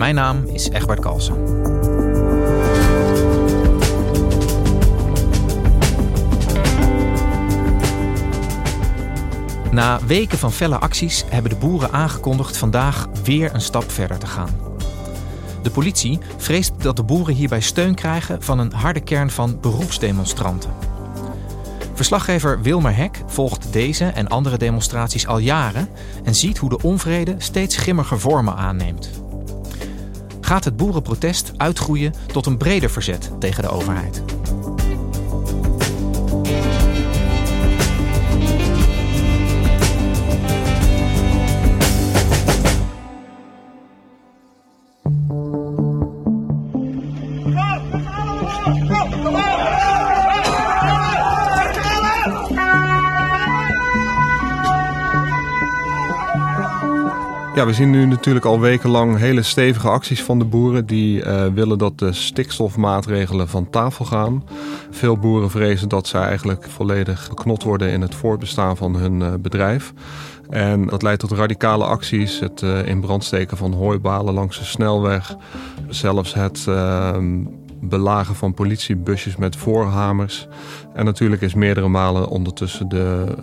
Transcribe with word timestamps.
Mijn 0.00 0.14
naam 0.14 0.44
is 0.44 0.68
Egbert 0.68 1.00
Kalsen. 1.00 1.34
Na 9.70 10.00
weken 10.06 10.38
van 10.38 10.52
felle 10.52 10.78
acties 10.78 11.24
hebben 11.28 11.50
de 11.50 11.56
boeren 11.56 11.92
aangekondigd 11.92 12.56
vandaag 12.56 13.08
weer 13.24 13.54
een 13.54 13.60
stap 13.60 13.90
verder 13.90 14.18
te 14.18 14.26
gaan. 14.26 14.48
De 15.62 15.70
politie 15.70 16.18
vreest 16.36 16.72
dat 16.82 16.96
de 16.96 17.02
boeren 17.02 17.34
hierbij 17.34 17.60
steun 17.60 17.94
krijgen 17.94 18.42
van 18.42 18.58
een 18.58 18.72
harde 18.72 19.00
kern 19.00 19.30
van 19.30 19.58
beroepsdemonstranten. 19.60 20.70
Verslaggever 21.94 22.62
Wilmer 22.62 22.96
Hek 22.96 23.22
volgt 23.26 23.72
deze 23.72 24.04
en 24.04 24.28
andere 24.28 24.56
demonstraties 24.58 25.26
al 25.26 25.38
jaren 25.38 25.88
en 26.24 26.34
ziet 26.34 26.58
hoe 26.58 26.70
de 26.70 26.82
onvrede 26.82 27.34
steeds 27.38 27.76
grimmiger 27.76 28.20
vormen 28.20 28.56
aanneemt. 28.56 29.10
Gaat 30.50 30.64
het 30.64 30.76
boerenprotest 30.76 31.52
uitgroeien 31.56 32.14
tot 32.32 32.46
een 32.46 32.56
breder 32.56 32.90
verzet 32.90 33.30
tegen 33.38 33.62
de 33.62 33.68
overheid? 33.68 34.22
Ja, 57.60 57.66
we 57.66 57.72
zien 57.72 57.90
nu 57.90 58.06
natuurlijk 58.06 58.44
al 58.44 58.60
wekenlang 58.60 59.18
hele 59.18 59.42
stevige 59.42 59.88
acties 59.88 60.22
van 60.22 60.38
de 60.38 60.44
boeren 60.44 60.86
die 60.86 61.24
uh, 61.24 61.46
willen 61.46 61.78
dat 61.78 61.98
de 61.98 62.12
stikstofmaatregelen 62.12 63.48
van 63.48 63.70
tafel 63.70 64.04
gaan. 64.04 64.44
Veel 64.90 65.16
boeren 65.16 65.50
vrezen 65.50 65.88
dat 65.88 66.06
zij 66.06 66.22
eigenlijk 66.22 66.66
volledig 66.70 67.24
geknot 67.24 67.62
worden 67.62 67.90
in 67.90 68.00
het 68.00 68.14
voortbestaan 68.14 68.76
van 68.76 68.96
hun 68.96 69.20
uh, 69.20 69.32
bedrijf. 69.40 69.92
En 70.48 70.86
dat 70.86 71.02
leidt 71.02 71.20
tot 71.20 71.32
radicale 71.32 71.84
acties, 71.84 72.40
het 72.40 72.62
uh, 72.62 72.86
in 72.86 73.00
brand 73.00 73.24
steken 73.24 73.56
van 73.56 73.72
hooibalen 73.72 74.34
langs 74.34 74.58
de 74.58 74.64
snelweg, 74.64 75.36
zelfs 75.88 76.34
het 76.34 76.64
ehm, 76.68 77.44
belagen 77.80 78.34
van 78.34 78.54
politiebusjes 78.54 79.36
met 79.36 79.56
voorhamers. 79.56 80.48
En 80.94 81.04
natuurlijk 81.04 81.42
is 81.42 81.54
meerdere 81.54 81.88
malen 81.88 82.28
ondertussen 82.28 82.88
de 82.88 83.34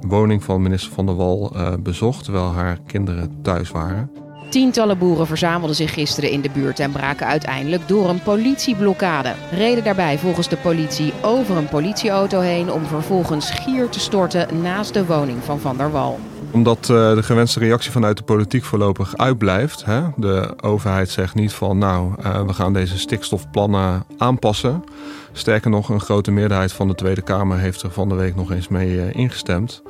woning 0.00 0.44
van 0.44 0.62
minister 0.62 0.92
Van 0.92 1.06
der 1.06 1.16
Wal 1.16 1.52
uh, 1.54 1.74
bezocht, 1.78 2.24
terwijl 2.24 2.52
haar 2.52 2.78
kinderen 2.86 3.38
thuis 3.42 3.70
waren. 3.70 4.10
Tientallen 4.48 4.98
boeren 4.98 5.26
verzamelden 5.26 5.76
zich 5.76 5.92
gisteren 5.92 6.30
in 6.30 6.40
de 6.40 6.50
buurt 6.50 6.80
en 6.80 6.92
braken 6.92 7.26
uiteindelijk 7.26 7.88
door 7.88 8.08
een 8.08 8.22
politieblokkade. 8.22 9.34
Reden 9.50 9.84
daarbij 9.84 10.18
volgens 10.18 10.48
de 10.48 10.56
politie 10.56 11.12
over 11.22 11.56
een 11.56 11.68
politieauto 11.68 12.40
heen 12.40 12.72
om 12.72 12.84
vervolgens 12.84 13.50
gier 13.50 13.88
te 13.88 14.00
storten 14.00 14.62
naast 14.62 14.94
de 14.94 15.06
woning 15.06 15.44
van 15.44 15.60
Van 15.60 15.76
der 15.76 15.90
Wal 15.90 16.18
omdat 16.56 16.88
uh, 16.90 17.14
de 17.14 17.22
gewenste 17.22 17.58
reactie 17.58 17.90
vanuit 17.90 18.16
de 18.16 18.22
politiek 18.22 18.64
voorlopig 18.64 19.16
uitblijft. 19.16 19.84
Hè? 19.84 20.02
De 20.16 20.54
overheid 20.60 21.10
zegt 21.10 21.34
niet 21.34 21.52
van 21.52 21.78
nou, 21.78 22.12
uh, 22.20 22.40
we 22.40 22.52
gaan 22.52 22.72
deze 22.72 22.98
stikstofplannen 22.98 24.04
aanpassen. 24.18 24.84
Sterker 25.32 25.70
nog, 25.70 25.88
een 25.88 26.00
grote 26.00 26.30
meerderheid 26.30 26.72
van 26.72 26.88
de 26.88 26.94
Tweede 26.94 27.22
Kamer 27.22 27.58
heeft 27.58 27.82
er 27.82 27.90
van 27.90 28.08
de 28.08 28.14
week 28.14 28.36
nog 28.36 28.50
eens 28.50 28.68
mee 28.68 28.90
uh, 28.90 29.14
ingestemd. 29.14 29.82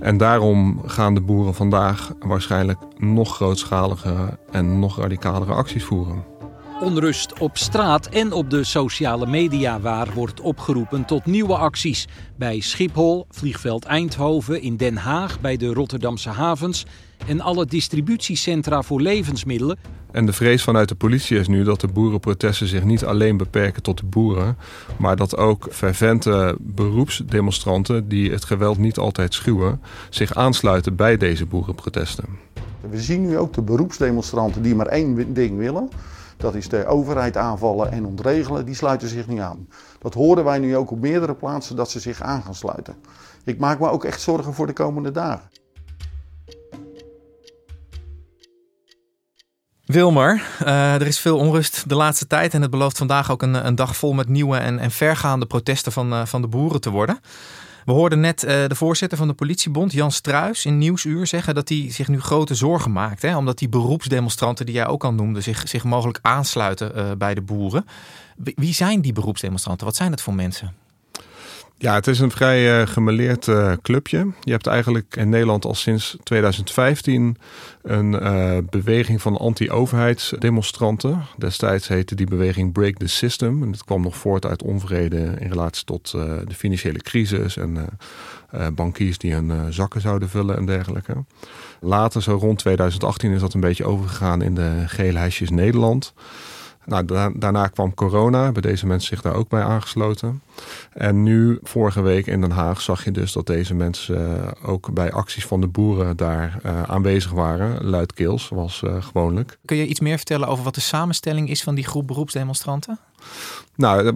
En 0.00 0.16
daarom 0.16 0.82
gaan 0.86 1.14
de 1.14 1.20
boeren 1.20 1.54
vandaag 1.54 2.12
waarschijnlijk 2.18 2.78
nog 2.98 3.34
grootschalige 3.34 4.14
en 4.50 4.78
nog 4.78 4.98
radicalere 4.98 5.52
acties 5.52 5.84
voeren. 5.84 6.35
Onrust 6.80 7.38
op 7.38 7.58
straat 7.58 8.06
en 8.06 8.32
op 8.32 8.50
de 8.50 8.64
sociale 8.64 9.26
media 9.26 9.80
waar 9.80 10.08
wordt 10.14 10.40
opgeroepen 10.40 11.04
tot 11.04 11.26
nieuwe 11.26 11.56
acties. 11.56 12.08
Bij 12.38 12.60
Schiphol, 12.60 13.26
vliegveld 13.30 13.84
Eindhoven, 13.84 14.62
in 14.62 14.76
Den 14.76 14.96
Haag, 14.96 15.40
bij 15.40 15.56
de 15.56 15.72
Rotterdamse 15.72 16.28
havens 16.28 16.86
en 17.26 17.40
alle 17.40 17.66
distributiecentra 17.66 18.82
voor 18.82 19.00
levensmiddelen. 19.00 19.78
En 20.10 20.26
de 20.26 20.32
vrees 20.32 20.62
vanuit 20.62 20.88
de 20.88 20.94
politie 20.94 21.38
is 21.38 21.48
nu 21.48 21.64
dat 21.64 21.80
de 21.80 21.88
boerenprotesten 21.88 22.66
zich 22.66 22.84
niet 22.84 23.04
alleen 23.04 23.36
beperken 23.36 23.82
tot 23.82 23.98
de 23.98 24.06
boeren, 24.06 24.56
maar 24.98 25.16
dat 25.16 25.36
ook 25.36 25.68
fervente 25.70 26.56
beroepsdemonstranten 26.60 28.08
die 28.08 28.30
het 28.30 28.44
geweld 28.44 28.78
niet 28.78 28.98
altijd 28.98 29.34
schuwen, 29.34 29.80
zich 30.10 30.34
aansluiten 30.34 30.96
bij 30.96 31.16
deze 31.16 31.46
boerenprotesten. 31.46 32.24
We 32.90 33.00
zien 33.00 33.26
nu 33.28 33.38
ook 33.38 33.52
de 33.52 33.62
beroepsdemonstranten 33.62 34.62
die 34.62 34.74
maar 34.74 34.86
één 34.86 35.34
ding 35.34 35.58
willen 35.58 35.88
dat 36.36 36.54
is 36.54 36.68
de 36.68 36.86
overheid 36.86 37.36
aanvallen 37.36 37.92
en 37.92 38.06
ontregelen, 38.06 38.64
die 38.64 38.74
sluiten 38.74 39.08
zich 39.08 39.26
niet 39.26 39.40
aan. 39.40 39.68
Dat 39.98 40.14
horen 40.14 40.44
wij 40.44 40.58
nu 40.58 40.76
ook 40.76 40.90
op 40.90 41.00
meerdere 41.00 41.34
plaatsen 41.34 41.76
dat 41.76 41.90
ze 41.90 42.00
zich 42.00 42.22
aan 42.22 42.42
gaan 42.42 42.54
sluiten. 42.54 42.96
Ik 43.44 43.58
maak 43.58 43.78
me 43.78 43.90
ook 43.90 44.04
echt 44.04 44.20
zorgen 44.20 44.54
voor 44.54 44.66
de 44.66 44.72
komende 44.72 45.10
dagen. 45.10 45.50
Wilmer, 49.84 50.42
uh, 50.62 50.94
er 50.94 51.06
is 51.06 51.20
veel 51.20 51.38
onrust 51.38 51.88
de 51.88 51.94
laatste 51.94 52.26
tijd 52.26 52.54
en 52.54 52.62
het 52.62 52.70
belooft 52.70 52.98
vandaag 52.98 53.30
ook 53.30 53.42
een, 53.42 53.66
een 53.66 53.74
dag 53.74 53.96
vol 53.96 54.12
met 54.12 54.28
nieuwe 54.28 54.56
en, 54.56 54.78
en 54.78 54.90
vergaande 54.90 55.46
protesten 55.46 55.92
van, 55.92 56.12
uh, 56.12 56.26
van 56.26 56.40
de 56.40 56.48
boeren 56.48 56.80
te 56.80 56.90
worden. 56.90 57.20
We 57.86 57.92
hoorden 57.92 58.20
net 58.20 58.44
uh, 58.44 58.50
de 58.66 58.74
voorzitter 58.74 59.18
van 59.18 59.28
de 59.28 59.34
politiebond, 59.34 59.92
Jan 59.92 60.12
Struis, 60.12 60.64
in 60.64 60.78
Nieuwsuur 60.78 61.26
zeggen 61.26 61.54
dat 61.54 61.68
hij 61.68 61.86
zich 61.90 62.08
nu 62.08 62.20
grote 62.20 62.54
zorgen 62.54 62.92
maakt. 62.92 63.22
Hè, 63.22 63.36
omdat 63.36 63.58
die 63.58 63.68
beroepsdemonstranten 63.68 64.66
die 64.66 64.74
jij 64.74 64.86
ook 64.86 65.04
al 65.04 65.12
noemde 65.12 65.40
zich, 65.40 65.68
zich 65.68 65.84
mogelijk 65.84 66.18
aansluiten 66.22 66.92
uh, 66.96 67.10
bij 67.18 67.34
de 67.34 67.40
boeren. 67.40 67.86
Wie 68.36 68.74
zijn 68.74 69.00
die 69.00 69.12
beroepsdemonstranten? 69.12 69.86
Wat 69.86 69.96
zijn 69.96 70.10
het 70.10 70.20
voor 70.20 70.34
mensen? 70.34 70.74
Ja, 71.78 71.94
het 71.94 72.06
is 72.06 72.18
een 72.18 72.30
vrij 72.30 72.80
uh, 72.80 72.86
gemeleerd 72.86 73.46
uh, 73.46 73.72
clubje. 73.82 74.32
Je 74.40 74.50
hebt 74.50 74.66
eigenlijk 74.66 75.16
in 75.16 75.28
Nederland 75.28 75.64
al 75.64 75.74
sinds 75.74 76.16
2015 76.22 77.36
een 77.82 78.12
uh, 78.12 78.58
beweging 78.70 79.22
van 79.22 79.36
anti-overheidsdemonstranten. 79.36 81.22
Destijds 81.36 81.88
heette 81.88 82.14
die 82.14 82.26
beweging 82.26 82.72
Break 82.72 82.96
the 82.96 83.06
System. 83.06 83.62
En 83.62 83.70
dat 83.70 83.84
kwam 83.84 84.02
nog 84.02 84.16
voort 84.16 84.46
uit 84.46 84.62
onvrede 84.62 85.34
in 85.38 85.48
relatie 85.48 85.84
tot 85.84 86.10
de 86.10 86.54
financiële 86.54 86.98
crisis 86.98 87.56
en 87.56 87.88
bankiers 88.74 89.18
die 89.18 89.34
hun 89.34 89.72
zakken 89.72 90.00
zouden 90.00 90.28
vullen 90.28 90.56
en 90.56 90.66
dergelijke. 90.66 91.24
Later, 91.80 92.22
zo 92.22 92.36
rond 92.36 92.58
2018, 92.58 93.32
is 93.32 93.40
dat 93.40 93.54
een 93.54 93.60
beetje 93.60 93.84
overgegaan 93.84 94.42
in 94.42 94.54
de 94.54 94.82
gele 94.86 95.18
hesjes 95.18 95.50
Nederland. 95.50 96.12
Nou, 96.86 97.30
daarna 97.38 97.66
kwam 97.66 97.94
corona, 97.94 98.44
hebben 98.44 98.62
deze 98.62 98.86
mensen 98.86 99.08
zich 99.08 99.22
daar 99.22 99.34
ook 99.34 99.48
bij 99.48 99.62
aangesloten. 99.62 100.42
En 100.92 101.22
nu, 101.22 101.58
vorige 101.62 102.00
week 102.00 102.26
in 102.26 102.40
Den 102.40 102.50
Haag, 102.50 102.80
zag 102.80 103.04
je 103.04 103.10
dus 103.10 103.32
dat 103.32 103.46
deze 103.46 103.74
mensen 103.74 104.20
uh, 104.20 104.70
ook 104.70 104.92
bij 104.92 105.12
acties 105.12 105.46
van 105.46 105.60
de 105.60 105.66
boeren 105.66 106.16
daar 106.16 106.58
uh, 106.66 106.82
aanwezig 106.82 107.30
waren. 107.30 107.84
Luidkeels, 107.84 108.46
zoals 108.46 108.82
uh, 108.82 109.02
gewoonlijk. 109.02 109.58
Kun 109.64 109.76
je 109.76 109.86
iets 109.86 110.00
meer 110.00 110.16
vertellen 110.16 110.48
over 110.48 110.64
wat 110.64 110.74
de 110.74 110.80
samenstelling 110.80 111.50
is 111.50 111.62
van 111.62 111.74
die 111.74 111.84
groep 111.84 112.06
beroepsdemonstranten? 112.06 112.98
Nou, 113.74 114.14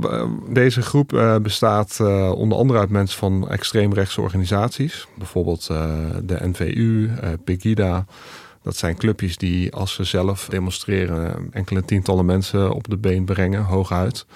deze 0.49 0.82
groep 0.82 1.38
bestaat 1.43 2.00
onder 2.34 2.58
andere 2.58 2.78
uit 2.78 2.90
mensen 2.90 3.19
van 3.19 3.49
extreemrechtse 3.49 4.20
organisaties. 4.20 5.06
Bijvoorbeeld 5.19 5.66
de 6.23 6.38
NVU, 6.43 7.11
Pegida. 7.44 8.05
Dat 8.62 8.76
zijn 8.76 8.96
clubjes 8.96 9.36
die 9.36 9.72
als 9.74 9.94
ze 9.94 10.04
zelf 10.04 10.48
demonstreren 10.48 11.48
enkele 11.52 11.84
tientallen 11.84 12.24
mensen 12.24 12.72
op 12.72 12.88
de 12.88 12.96
been 12.96 13.24
brengen, 13.24 13.64
hooguit. 13.64 14.26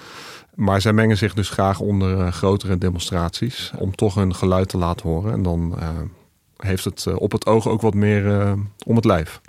Maar 0.55 0.81
zij 0.81 0.93
mengen 0.93 1.17
zich 1.17 1.33
dus 1.33 1.49
graag 1.49 1.79
onder 1.79 2.17
uh, 2.17 2.31
grotere 2.31 2.77
demonstraties 2.77 3.71
om 3.77 3.95
toch 3.95 4.15
hun 4.15 4.35
geluid 4.35 4.69
te 4.69 4.77
laten 4.77 5.09
horen. 5.09 5.33
En 5.33 5.43
dan 5.43 5.75
uh, 5.79 5.89
heeft 6.57 6.83
het 6.83 7.05
uh, 7.07 7.15
op 7.17 7.31
het 7.31 7.45
oog 7.45 7.67
ook 7.67 7.81
wat 7.81 7.93
meer 7.93 8.55
om 8.85 8.95
het 8.95 9.05
lijf. 9.05 9.41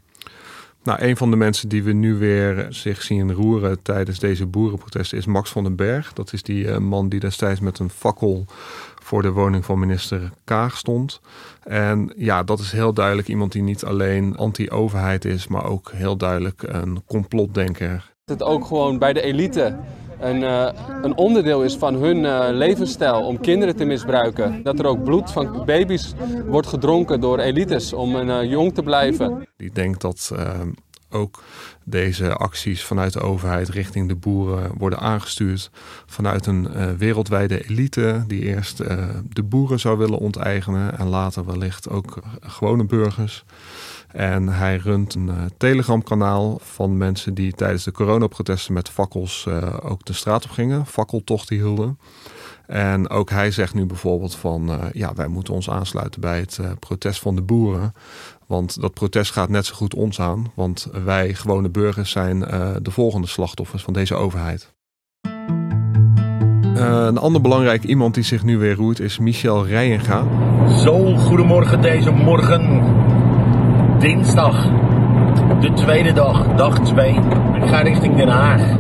Nou, 0.87 1.03
een 1.03 1.17
van 1.17 1.31
de 1.31 1.37
mensen 1.37 1.69
die 1.69 1.83
we 1.83 1.93
nu 1.93 2.15
weer 2.15 2.67
zich 2.69 3.03
zien 3.03 3.33
roeren 3.33 3.83
tijdens 3.83 4.19
deze 4.19 4.47
boerenprotesten 4.47 5.19
is 5.19 5.27
Max 5.27 5.51
van 5.51 5.63
den 5.63 5.77
Berg. 5.77 6.13
Dat 6.13 6.33
is 6.33 6.43
die 6.43 6.79
man 6.79 7.09
die 7.09 7.21
destijds 7.21 7.61
met 7.61 7.79
een 7.79 7.91
fakkel 7.91 8.45
voor 9.03 9.23
de 9.23 9.31
woning 9.31 9.65
van 9.65 9.79
minister 9.79 10.31
Kaag 10.45 10.77
stond. 10.77 11.21
En 11.63 12.13
ja, 12.17 12.43
dat 12.43 12.59
is 12.59 12.73
heel 12.73 12.93
duidelijk 12.93 13.29
iemand 13.29 13.53
die 13.53 13.63
niet 13.63 13.85
alleen 13.85 14.37
anti-overheid 14.37 15.25
is, 15.25 15.47
maar 15.47 15.65
ook 15.65 15.93
heel 15.93 16.17
duidelijk 16.17 16.63
een 16.63 17.03
complotdenker. 17.07 18.13
Het 18.25 18.43
ook 18.43 18.67
gewoon 18.67 18.99
bij 18.99 19.13
de 19.13 19.23
elite 19.23 19.77
een, 20.21 20.43
uh, 20.43 20.69
een 21.03 21.17
onderdeel 21.17 21.63
is 21.63 21.77
van 21.77 21.95
hun 21.95 22.17
uh, 22.17 22.47
levensstijl 22.51 23.27
om 23.27 23.41
kinderen 23.41 23.77
te 23.77 23.85
misbruiken. 23.85 24.63
Dat 24.63 24.79
er 24.79 24.87
ook 24.87 25.05
bloed 25.05 25.33
van 25.33 25.63
baby's 25.65 26.15
wordt 26.47 26.67
gedronken 26.67 27.21
door 27.21 27.39
elites 27.39 27.93
om 27.93 28.17
uh, 28.17 28.51
jong 28.51 28.75
te 28.75 28.83
blijven. 28.83 29.49
Ik 29.57 29.75
denk 29.75 30.01
dat 30.01 30.33
ook 31.11 31.43
deze 31.85 32.35
acties 32.35 32.85
vanuit 32.85 33.13
de 33.13 33.21
overheid 33.21 33.69
richting 33.69 34.09
de 34.09 34.17
boeren 34.17 34.71
worden 34.79 34.99
aangestuurd 34.99 35.71
vanuit 36.07 36.47
een 36.47 36.97
wereldwijde 36.99 37.69
elite 37.69 38.25
die 38.27 38.43
eerst 38.43 38.77
de 39.33 39.43
boeren 39.43 39.81
zou 39.81 39.99
willen 39.99 40.19
onteigenen 40.19 40.99
en 40.99 41.07
later 41.07 41.47
wellicht 41.47 41.91
ook 41.91 42.19
gewone 42.41 42.85
burgers. 42.85 43.45
En 44.17 44.49
hij 44.49 44.77
runt 44.77 45.15
een 45.15 45.27
uh, 45.27 45.35
telegramkanaal 45.57 46.59
van 46.63 46.97
mensen 46.97 47.35
die 47.35 47.53
tijdens 47.53 47.85
de 47.85 47.93
coronaprotesten 47.93 48.73
met 48.73 48.89
fakkels 48.89 49.49
ook 49.83 50.05
de 50.05 50.13
straat 50.13 50.45
op 50.45 50.51
gingen, 50.51 50.87
fakkeltochten 50.87 51.57
hielden. 51.57 51.99
En 52.67 53.09
ook 53.09 53.31
hij 53.31 53.51
zegt 53.51 53.75
nu 53.75 53.87
bijvoorbeeld 53.87 54.35
van 54.35 54.91
ja, 54.93 55.15
wij 55.15 55.27
moeten 55.27 55.55
ons 55.55 55.71
aansluiten 55.71 56.21
bij 56.21 56.39
het 56.39 56.61
protest 56.79 57.21
van 57.21 57.35
de 57.35 57.43
boeren. 57.43 57.93
Want 58.47 58.81
dat 58.81 58.95
protest 58.95 59.33
gaat 59.33 59.49
net 59.49 59.67
zo 59.67 59.75
goed 59.75 59.95
ons 59.95 60.21
aan. 60.21 60.53
Want 60.55 60.89
wij, 61.05 61.35
gewone 61.35 61.69
burgers, 61.69 62.11
zijn 62.11 62.41
de 62.83 62.91
volgende 62.91 63.27
slachtoffers 63.27 63.83
van 63.83 63.93
deze 63.93 64.15
overheid. 64.15 64.75
Een 66.75 67.19
ander 67.19 67.41
belangrijk 67.41 67.85
iemand 67.85 68.15
die 68.15 68.25
zich 68.25 68.43
nu 68.43 68.59
weer 68.59 68.75
roert 68.75 69.01
is 69.01 69.19
Michel 69.19 69.67
Rijenga. 69.67 70.25
Zo, 70.85 71.17
goedemorgen 71.17 71.83
deze 71.83 72.11
morgen. 72.11 72.85
Dinsdag. 73.99 74.63
De 75.61 75.73
tweede 75.75 76.13
dag, 76.13 76.55
dag 76.57 76.79
2. 76.79 77.11
Ik 77.55 77.67
ga 77.67 77.81
richting 77.81 78.17
Den 78.17 78.29
Haag. 78.29 78.79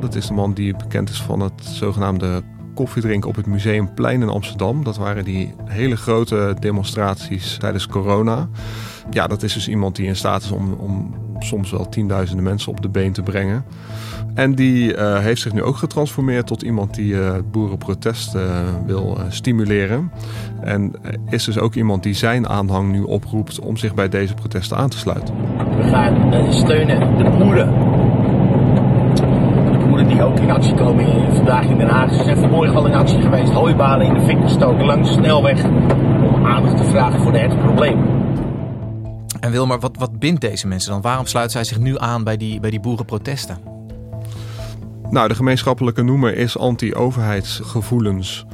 Dat 0.00 0.14
is 0.14 0.26
de 0.26 0.34
man 0.34 0.54
die 0.54 0.76
bekend 0.76 1.10
is 1.10 1.22
van 1.22 1.40
het 1.40 1.64
zogenaamde 1.64 2.42
koffiedrinken 2.74 3.28
op 3.28 3.36
het 3.36 3.46
Museumplein 3.46 4.22
in 4.22 4.28
Amsterdam. 4.28 4.84
Dat 4.84 4.96
waren 4.96 5.24
die 5.24 5.54
hele 5.64 5.96
grote 5.96 6.56
demonstraties 6.58 7.56
tijdens 7.58 7.86
corona. 7.86 8.48
Ja, 9.10 9.26
dat 9.26 9.42
is 9.42 9.52
dus 9.52 9.68
iemand 9.68 9.96
die 9.96 10.06
in 10.06 10.16
staat 10.16 10.42
is 10.42 10.50
om, 10.50 10.72
om 10.72 11.14
soms 11.44 11.70
wel 11.70 11.88
tienduizenden 11.88 12.44
mensen 12.44 12.72
op 12.72 12.82
de 12.82 12.88
been 12.88 13.12
te 13.12 13.22
brengen. 13.22 13.64
En 14.34 14.54
die 14.54 14.96
uh, 14.96 15.18
heeft 15.18 15.40
zich 15.40 15.52
nu 15.52 15.62
ook 15.62 15.76
getransformeerd 15.76 16.46
tot 16.46 16.62
iemand 16.62 16.94
die 16.94 17.14
het 17.14 17.50
boerenprotest 17.50 18.34
uh, 18.34 18.42
wil 18.86 19.18
stimuleren. 19.28 20.12
En 20.60 20.92
is 21.30 21.44
dus 21.44 21.58
ook 21.58 21.74
iemand 21.74 22.02
die 22.02 22.14
zijn 22.14 22.48
aanhang 22.48 22.92
nu 22.92 23.02
oproept 23.02 23.60
om 23.60 23.76
zich 23.76 23.94
bij 23.94 24.08
deze 24.08 24.34
protesten 24.34 24.76
aan 24.76 24.88
te 24.88 24.98
sluiten. 24.98 25.34
We 25.76 25.88
gaan 25.88 26.52
steunen 26.52 27.16
de 27.16 27.30
boeren 27.30 27.88
die 30.06 30.22
ook 30.22 30.38
in 30.38 30.50
actie 30.50 30.74
komen 30.74 31.34
vandaag 31.34 31.64
in 31.64 31.78
Den 31.78 31.88
Haag. 31.88 32.14
Ze 32.14 32.22
zijn 32.24 32.36
vanmorgen 32.36 32.76
al 32.76 32.86
in 32.86 32.94
actie 32.94 33.20
geweest, 33.20 33.52
hooibalen 33.52 34.06
in 34.06 34.14
de 34.14 34.20
fik 34.20 34.38
gestoken 34.42 34.84
langs 34.84 35.08
de 35.08 35.14
snelweg 35.14 35.64
om 35.64 36.46
aandacht 36.46 36.76
te 36.76 36.84
vragen 36.84 37.20
voor 37.20 37.32
het 37.32 37.58
probleem. 37.58 38.27
En 39.40 39.50
Wilmer, 39.50 39.78
wat, 39.78 39.96
wat 39.96 40.18
bindt 40.18 40.40
deze 40.40 40.66
mensen 40.66 40.90
dan? 40.90 41.00
Waarom 41.00 41.26
sluiten 41.26 41.52
zij 41.54 41.64
zich 41.64 41.78
nu 41.78 41.98
aan 41.98 42.24
bij 42.24 42.36
die, 42.36 42.60
bij 42.60 42.70
die 42.70 42.80
boerenprotesten? 42.80 43.58
Nou, 45.10 45.28
de 45.28 45.34
gemeenschappelijke 45.34 46.02
noemer 46.02 46.36
is 46.36 46.58
anti-overheidsgevoelens. 46.58 48.46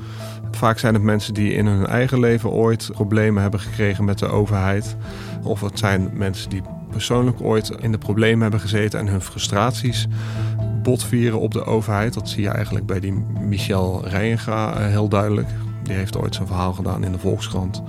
Vaak 0.51 0.79
zijn 0.79 0.95
het 0.95 1.03
mensen 1.03 1.35
die 1.35 1.53
in 1.53 1.67
hun 1.67 1.87
eigen 1.87 2.21
leven 2.21 2.51
ooit 2.51 2.89
problemen 2.93 3.43
hebben 3.43 3.61
gekregen 3.61 4.05
met 4.05 4.19
de 4.19 4.27
overheid. 4.27 4.97
Of 5.43 5.61
het 5.61 5.79
zijn 5.79 6.11
mensen 6.13 6.51
die 6.51 6.63
persoonlijk 6.91 7.41
ooit 7.41 7.71
in 7.81 7.93
de 7.93 7.99
problemen 7.99 8.43
hebben 8.43 8.61
gezeten 8.61 8.99
en 8.99 9.07
hun 9.07 9.21
frustraties 9.21 10.07
botvieren 10.83 11.41
op 11.41 11.53
de 11.53 11.65
overheid. 11.65 12.15
Dat 12.15 12.29
zie 12.29 12.43
je 12.43 12.49
eigenlijk 12.49 12.87
bij 12.87 13.01
die 13.01 13.13
Michel 13.41 14.09
Rijenga 14.09 14.75
eh, 14.75 14.87
heel 14.87 15.09
duidelijk. 15.09 15.49
Die 15.85 15.95
heeft 15.95 16.17
ooit 16.17 16.35
zijn 16.35 16.47
verhaal 16.47 16.73
gedaan 16.73 17.05
in 17.05 17.13
de 17.13 17.19
Volkskrant. 17.19 17.83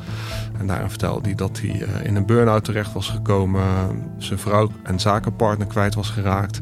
En 0.60 0.68
daarin 0.68 0.90
vertelde 0.90 1.22
hij 1.22 1.36
dat 1.36 1.60
hij 1.62 1.82
eh, 1.82 2.06
in 2.06 2.16
een 2.16 2.26
burn-out 2.26 2.64
terecht 2.64 2.94
was 2.94 3.10
gekomen. 3.10 3.64
Zijn 4.18 4.40
vrouw 4.40 4.70
en 4.84 5.00
zakenpartner 5.00 5.68
kwijt 5.68 5.96
was 5.96 6.10
geraakt. 6.10 6.62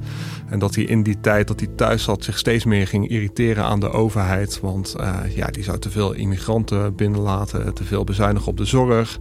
En 0.49 0.59
dat 0.59 0.75
hij 0.75 0.83
in 0.83 1.03
die 1.03 1.19
tijd 1.19 1.47
dat 1.47 1.59
hij 1.59 1.69
thuis 1.75 2.03
zat 2.03 2.23
zich 2.23 2.37
steeds 2.37 2.65
meer 2.65 2.87
ging 2.87 3.09
irriteren 3.09 3.63
aan 3.63 3.79
de 3.79 3.89
overheid. 3.89 4.59
Want 4.59 4.95
uh, 4.99 5.35
ja, 5.35 5.47
die 5.47 5.63
zou 5.63 5.79
te 5.79 5.89
veel 5.89 6.13
immigranten 6.13 6.95
binnenlaten. 6.95 7.73
Te 7.73 7.83
veel 7.83 8.03
bezuinigen 8.03 8.47
op 8.47 8.57
de 8.57 8.65
zorg. 8.65 9.19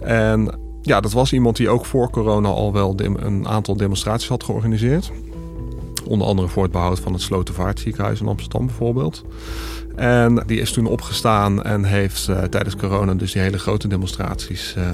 En 0.00 0.58
ja, 0.82 1.00
dat 1.00 1.12
was 1.12 1.32
iemand 1.32 1.56
die 1.56 1.68
ook 1.68 1.86
voor 1.86 2.10
corona 2.10 2.48
al 2.48 2.72
wel 2.72 2.94
een 2.96 3.48
aantal 3.48 3.76
demonstraties 3.76 4.28
had 4.28 4.44
georganiseerd. 4.44 5.12
Onder 6.04 6.26
andere 6.26 6.48
voor 6.48 6.62
het 6.62 6.72
behoud 6.72 7.00
van 7.00 7.12
het 7.12 7.22
Slotervaartziekenhuis 7.22 8.20
in 8.20 8.28
Amsterdam 8.28 8.66
bijvoorbeeld. 8.66 9.24
En 10.00 10.42
die 10.46 10.60
is 10.60 10.72
toen 10.72 10.86
opgestaan 10.86 11.62
en 11.62 11.84
heeft 11.84 12.28
uh, 12.28 12.42
tijdens 12.42 12.76
corona 12.76 13.14
dus 13.14 13.32
die 13.32 13.42
hele 13.42 13.58
grote 13.58 13.88
demonstraties 13.88 14.74
uh, 14.78 14.84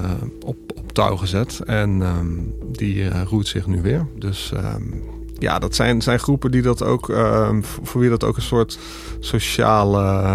op, 0.44 0.56
op 0.74 0.92
touw 0.92 1.16
gezet. 1.16 1.60
En 1.60 2.00
um, 2.00 2.54
die 2.72 2.94
uh, 2.94 3.22
roert 3.28 3.46
zich 3.46 3.66
nu 3.66 3.82
weer. 3.82 4.06
Dus 4.18 4.52
um, 4.54 5.02
ja, 5.38 5.58
dat 5.58 5.74
zijn, 5.74 6.02
zijn 6.02 6.18
groepen 6.18 6.50
die 6.50 6.62
dat 6.62 6.82
ook, 6.82 7.08
um, 7.08 7.64
voor 7.64 8.00
wie 8.00 8.10
dat 8.10 8.24
ook 8.24 8.36
een 8.36 8.42
soort 8.42 8.78
sociale 9.20 10.34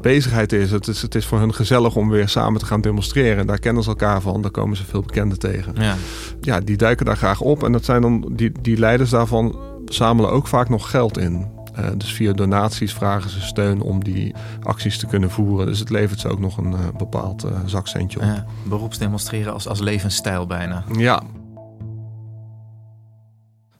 bezigheid 0.00 0.52
is. 0.52 0.70
Het, 0.70 0.88
is. 0.88 1.02
het 1.02 1.14
is 1.14 1.26
voor 1.26 1.38
hun 1.38 1.54
gezellig 1.54 1.96
om 1.96 2.08
weer 2.08 2.28
samen 2.28 2.60
te 2.60 2.66
gaan 2.66 2.80
demonstreren. 2.80 3.46
Daar 3.46 3.58
kennen 3.58 3.82
ze 3.82 3.88
elkaar 3.88 4.20
van, 4.20 4.42
daar 4.42 4.50
komen 4.50 4.76
ze 4.76 4.84
veel 4.84 5.02
bekenden 5.02 5.38
tegen. 5.38 5.74
Ja, 5.76 5.96
ja 6.40 6.60
die 6.60 6.76
duiken 6.76 7.06
daar 7.06 7.16
graag 7.16 7.40
op. 7.40 7.62
En 7.62 7.72
dat 7.72 7.84
zijn 7.84 8.02
dan 8.02 8.32
die, 8.32 8.52
die 8.60 8.78
leiders 8.78 9.10
daarvan 9.10 9.58
zamelen 9.84 10.30
ook 10.30 10.46
vaak 10.46 10.68
nog 10.68 10.90
geld 10.90 11.18
in. 11.18 11.56
Uh, 11.78 11.86
dus 11.96 12.12
via 12.12 12.32
donaties 12.32 12.92
vragen 12.92 13.30
ze 13.30 13.40
steun 13.40 13.80
om 13.80 14.04
die 14.04 14.34
acties 14.62 14.98
te 14.98 15.06
kunnen 15.06 15.30
voeren. 15.30 15.66
Dus 15.66 15.78
het 15.78 15.90
levert 15.90 16.20
ze 16.20 16.28
ook 16.28 16.38
nog 16.38 16.56
een 16.56 16.72
uh, 16.72 16.78
bepaald 16.96 17.44
uh, 17.44 17.50
zakcentje 17.66 18.18
op. 18.18 18.24
Ja, 18.24 18.46
beroepsdemonstreren 18.64 19.52
als, 19.52 19.68
als 19.68 19.80
levensstijl 19.80 20.46
bijna. 20.46 20.84
Ja. 20.96 21.22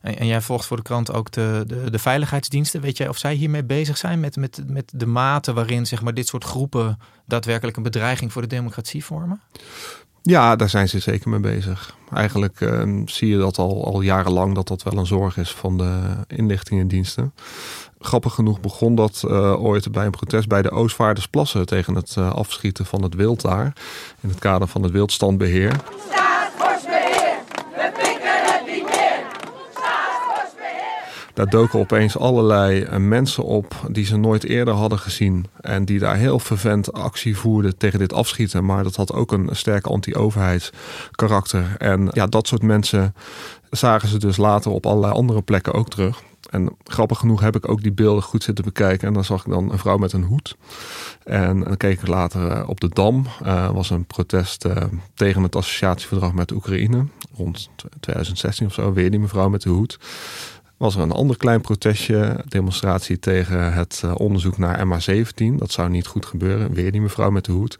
En, 0.01 0.19
en, 0.19 0.27
jij 0.27 0.41
volgt 0.41 0.67
voor 0.67 0.77
de 0.77 0.83
krant 0.83 1.13
ook 1.13 1.31
de, 1.31 1.65
de, 1.67 1.91
de, 1.91 1.99
veiligheidsdiensten. 1.99 2.81
Weet 2.81 2.97
jij 2.97 3.09
of 3.09 3.19
zij 3.19 3.35
hiermee 3.35 3.65
bezig 3.65 3.97
zijn 3.97 4.21
met, 4.21 4.37
met, 4.37 4.63
met 4.67 4.93
de 4.95 5.07
mate 5.07 5.53
waarin 5.53 5.87
zeg 5.87 6.03
maar, 6.03 6.15
dit 6.15 6.27
soort 6.27 6.45
groepen 6.45 6.99
daadwerkelijk 7.27 7.77
een 7.77 7.83
bedreiging 7.83 8.33
voor 8.33 8.43
de 8.43 8.49
democratie 8.49 9.05
vormen? 9.05 9.41
Ja, 10.23 10.57
daar 10.57 10.69
zijn 10.69 10.89
ze 10.89 10.99
zeker 10.99 11.29
mee 11.29 11.41
bezig. 11.41 11.97
Eigenlijk 12.15 12.61
uh, 12.61 13.03
zie 13.05 13.29
je 13.29 13.39
dat 13.39 13.59
al, 13.59 13.85
al 13.85 14.01
jarenlang 14.01 14.55
dat 14.55 14.69
dat 14.69 14.83
wel 14.83 14.99
een 14.99 15.07
zorg 15.07 15.37
is 15.37 15.51
van 15.51 15.79
de 15.79 16.01
inlichtingendiensten. 16.27 17.33
Grappig 18.01 18.35
genoeg 18.35 18.61
begon 18.61 18.95
dat 18.95 19.23
uh, 19.27 19.65
ooit 19.65 19.93
bij 19.93 20.05
een 20.05 20.11
protest 20.11 20.49
bij 20.49 20.63
de 20.63 20.71
Oostvaardersplassen 20.71 21.67
tegen 21.67 21.95
het 21.95 22.15
uh, 22.19 22.33
afschieten 22.33 22.87
van 22.87 23.03
het 23.03 23.15
wild 23.15 23.41
daar. 23.41 23.73
In 24.21 24.29
het 24.29 24.39
kader 24.39 24.69
van 24.69 24.83
het 24.83 24.93
wildstandbeheer. 24.93 25.77
Daar 31.39 31.49
doken 31.49 31.79
opeens 31.79 32.19
allerlei 32.19 32.83
eh, 32.83 32.97
mensen 32.99 33.45
op 33.45 33.75
die 33.91 34.05
ze 34.05 34.17
nooit 34.17 34.45
eerder 34.45 34.75
hadden 34.75 34.99
gezien. 34.99 35.47
En 35.61 35.85
die 35.85 35.99
daar 35.99 36.17
heel 36.17 36.39
vervent 36.39 36.93
actie 36.93 37.37
voerden 37.37 37.77
tegen 37.77 37.99
dit 37.99 38.13
afschieten. 38.13 38.65
Maar 38.65 38.83
dat 38.83 38.97
had 38.97 39.13
ook 39.13 39.33
een 39.33 39.49
sterk 39.53 39.87
anti-overheidskarakter. 39.87 41.75
En 41.77 42.09
ja, 42.13 42.27
dat 42.27 42.47
soort 42.47 42.63
mensen 42.63 43.15
zagen 43.71 44.09
ze 44.09 44.19
dus 44.19 44.37
later 44.37 44.71
op 44.71 44.87
allerlei 44.87 45.13
andere 45.13 45.43
plekken 45.43 45.75
ook 45.75 45.91
terug. 45.91 46.23
En 46.51 46.77
grappig 46.85 47.19
genoeg 47.19 47.41
heb 47.41 47.57
ik 47.57 47.69
ook 47.69 47.83
die 47.83 47.93
beelden 47.93 48.23
goed 48.23 48.43
zitten 48.43 48.65
bekijken. 48.65 49.09
En 49.09 49.15
dan 49.15 49.25
zag 49.25 49.45
ik 49.45 49.53
dan 49.53 49.73
een 49.73 49.79
vrouw 49.79 49.97
met 49.97 50.13
een 50.13 50.25
hoed. 50.25 50.57
En 51.25 51.61
dan 51.61 51.77
keek 51.77 52.01
ik 52.01 52.09
later 52.09 52.51
eh, 52.51 52.69
op 52.69 52.81
de 52.81 52.89
Dam. 52.89 53.27
Uh, 53.43 53.71
was 53.71 53.91
een 53.91 54.05
protest 54.05 54.65
tegen 55.15 55.43
het 55.43 55.57
associatieverdrag 55.57 56.33
met 56.33 56.53
Oekraïne. 56.53 57.07
Rond 57.37 57.69
2016 58.01 58.67
of 58.67 58.73
zo, 58.73 58.93
weer 58.93 59.11
die 59.11 59.21
mevrouw 59.21 59.49
met 59.49 59.63
de 59.63 59.69
hoed. 59.69 59.99
Was 60.79 60.97
er 60.97 61.03
een 61.03 61.13
ander 61.13 61.37
klein 61.37 61.61
protestje, 61.61 62.45
demonstratie 62.49 63.19
tegen 63.19 63.73
het 63.73 64.01
eh, 64.05 64.15
onderzoek 64.15 64.59
naar 64.59 64.87
MH17. 64.87 65.55
Dat 65.57 65.71
zou 65.71 65.89
niet 65.89 66.07
goed 66.07 66.27
gebeuren. 66.27 66.73
Weer 66.73 66.93
die 66.93 67.01
mevrouw 67.01 67.31
met 67.31 67.45
de 67.45 67.53
hoed. 67.53 67.79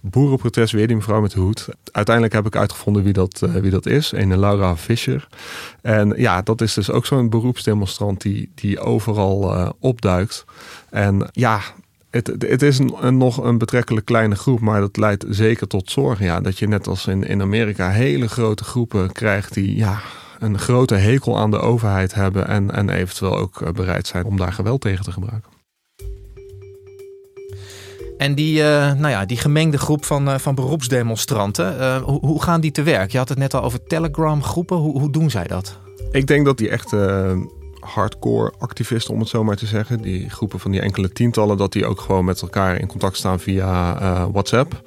Boerenprotest, 0.00 0.72
weer 0.72 0.86
die 0.86 0.96
mevrouw 0.96 1.20
met 1.20 1.30
de 1.30 1.40
hoed. 1.40 1.68
Uiteindelijk 1.92 2.34
heb 2.34 2.46
ik 2.46 2.56
uitgevonden 2.56 3.02
wie 3.02 3.12
dat, 3.12 3.40
uh, 3.44 3.54
wie 3.54 3.70
dat 3.70 3.86
is. 3.86 4.12
Een 4.12 4.38
Laura 4.38 4.76
Fischer. 4.76 5.28
En 5.82 6.14
ja, 6.16 6.42
dat 6.42 6.60
is 6.60 6.74
dus 6.74 6.90
ook 6.90 7.06
zo'n 7.06 7.30
beroepsdemonstrant 7.30 8.20
die, 8.20 8.50
die 8.54 8.80
overal 8.80 9.54
uh, 9.54 9.70
opduikt. 9.80 10.44
En 10.90 11.28
ja, 11.32 11.60
het, 12.10 12.26
het 12.38 12.62
is 12.62 12.78
nog 13.10 13.36
een 13.36 13.58
betrekkelijk 13.58 14.06
kleine 14.06 14.34
groep, 14.34 14.60
maar 14.60 14.80
dat 14.80 14.96
leidt 14.96 15.24
zeker 15.28 15.66
tot 15.66 15.90
zorgen. 15.90 16.24
Ja, 16.24 16.40
dat 16.40 16.58
je 16.58 16.68
net 16.68 16.86
als 16.86 17.06
in, 17.06 17.24
in 17.24 17.42
Amerika 17.42 17.90
hele 17.90 18.28
grote 18.28 18.64
groepen 18.64 19.12
krijgt 19.12 19.54
die 19.54 19.76
ja, 19.76 20.00
een 20.38 20.58
grote 20.58 20.94
hekel 20.94 21.38
aan 21.38 21.50
de 21.50 21.58
overheid 21.58 22.14
hebben 22.14 22.48
en, 22.48 22.70
en 22.70 22.88
eventueel 22.88 23.38
ook 23.38 23.60
eh, 23.60 23.72
bereid 23.72 24.06
zijn 24.06 24.24
om 24.24 24.36
daar 24.36 24.52
geweld 24.52 24.80
tegen 24.80 25.04
te 25.04 25.12
gebruiken. 25.12 25.50
En 28.18 28.34
die, 28.34 28.58
uh, 28.58 28.92
nou 28.92 29.08
ja, 29.08 29.24
die 29.24 29.36
gemengde 29.36 29.78
groep 29.78 30.04
van, 30.04 30.28
uh, 30.28 30.38
van 30.38 30.54
beroepsdemonstranten, 30.54 31.76
uh, 31.78 31.96
hoe, 31.96 32.26
hoe, 32.26 32.42
gaan 32.42 32.60
die 32.60 32.70
te 32.70 32.82
werk? 32.82 33.12
Je 33.12 33.18
had 33.18 33.28
het 33.28 33.38
net 33.38 33.54
al 33.54 33.62
over 33.62 33.82
Telegram-groepen. 33.82 34.76
Hoe, 34.76 35.00
hoe 35.00 35.10
doen 35.10 35.30
zij 35.30 35.46
dat? 35.46 35.78
Ik 36.10 36.26
denk 36.26 36.44
dat 36.44 36.58
die 36.58 36.68
echt 36.68 36.96
hardcore 37.80 38.52
activisten, 38.58 39.14
om 39.14 39.20
het 39.20 39.28
zo 39.28 39.44
maar 39.44 39.56
te 39.56 39.66
zeggen, 39.66 40.02
die 40.02 40.30
groepen 40.30 40.60
van 40.60 40.70
die 40.70 40.80
enkele 40.80 41.12
tientallen, 41.12 41.56
dat 41.56 41.72
die 41.72 41.86
ook 41.86 42.00
gewoon 42.00 42.24
met 42.24 42.42
elkaar 42.42 42.80
in 42.80 42.86
contact 42.86 43.16
staan 43.16 43.40
via 43.40 44.30
WhatsApp. 44.30 44.82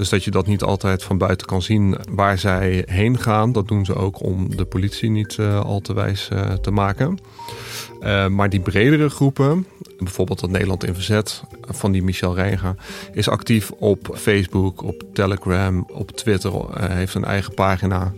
Dus 0.00 0.08
dat 0.08 0.24
je 0.24 0.30
dat 0.30 0.46
niet 0.46 0.62
altijd 0.62 1.02
van 1.02 1.18
buiten 1.18 1.46
kan 1.46 1.62
zien 1.62 1.96
waar 2.10 2.38
zij 2.38 2.84
heen 2.86 3.18
gaan. 3.18 3.52
Dat 3.52 3.68
doen 3.68 3.84
ze 3.84 3.94
ook 3.94 4.22
om 4.22 4.56
de 4.56 4.64
politie 4.64 5.10
niet 5.10 5.36
uh, 5.40 5.60
al 5.60 5.80
te 5.80 5.94
wijs 5.94 6.28
uh, 6.32 6.52
te 6.52 6.70
maken. 6.70 7.18
Uh, 8.02 8.26
maar 8.26 8.48
die 8.48 8.60
bredere 8.60 9.08
groepen, 9.08 9.66
bijvoorbeeld 9.98 10.40
het 10.40 10.50
Nederland 10.50 10.84
in 10.84 10.94
Verzet 10.94 11.42
van 11.68 11.92
die 11.92 12.02
Michel 12.02 12.34
Reiger, 12.34 12.74
is 13.12 13.28
actief 13.28 13.70
op 13.70 14.10
Facebook, 14.14 14.82
op 14.82 15.04
Telegram, 15.12 15.86
op 15.92 16.10
Twitter, 16.10 16.52
heeft 16.92 17.14
een 17.14 17.24
eigen 17.24 17.54
pagina. 17.54 18.12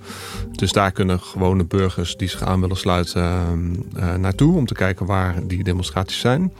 Dus 0.52 0.72
daar 0.72 0.92
kunnen 0.92 1.20
gewone 1.20 1.64
burgers 1.64 2.16
die 2.16 2.28
zich 2.28 2.42
aan 2.42 2.60
willen 2.60 2.76
sluiten 2.76 3.86
naartoe 4.16 4.56
om 4.56 4.66
te 4.66 4.74
kijken 4.74 5.06
waar 5.06 5.46
die 5.46 5.64
demonstraties 5.64 6.20
zijn. 6.20 6.52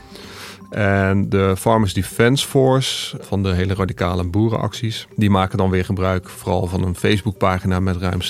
En 0.73 1.29
de 1.29 1.55
Farmers 1.59 1.95
Defence 1.95 2.47
Force 2.47 3.17
van 3.21 3.43
de 3.43 3.49
hele 3.49 3.75
radicale 3.75 4.25
boerenacties, 4.25 5.07
die 5.17 5.31
maken 5.31 5.59
dan 5.59 5.71
weer 5.71 5.85
gebruik 5.85 6.29
vooral 6.29 6.67
van 6.67 6.83
een 6.83 6.95
Facebookpagina 6.95 7.81
met 7.81 7.97
ruim 7.97 8.21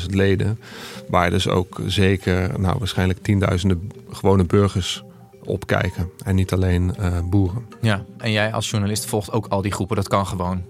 60.000 0.00 0.06
leden. 0.06 0.60
Waar 1.08 1.30
dus 1.30 1.48
ook 1.48 1.80
zeker, 1.86 2.60
nou 2.60 2.76
waarschijnlijk 2.78 3.22
tienduizenden 3.22 3.90
gewone 4.10 4.44
burgers 4.44 5.04
op 5.44 5.66
kijken. 5.66 6.10
En 6.24 6.34
niet 6.34 6.52
alleen 6.52 6.94
uh, 7.00 7.18
boeren. 7.24 7.66
Ja, 7.80 8.04
en 8.18 8.32
jij 8.32 8.52
als 8.52 8.70
journalist 8.70 9.06
volgt 9.06 9.32
ook 9.32 9.46
al 9.46 9.62
die 9.62 9.72
groepen, 9.72 9.96
dat 9.96 10.08
kan 10.08 10.26
gewoon. 10.26 10.62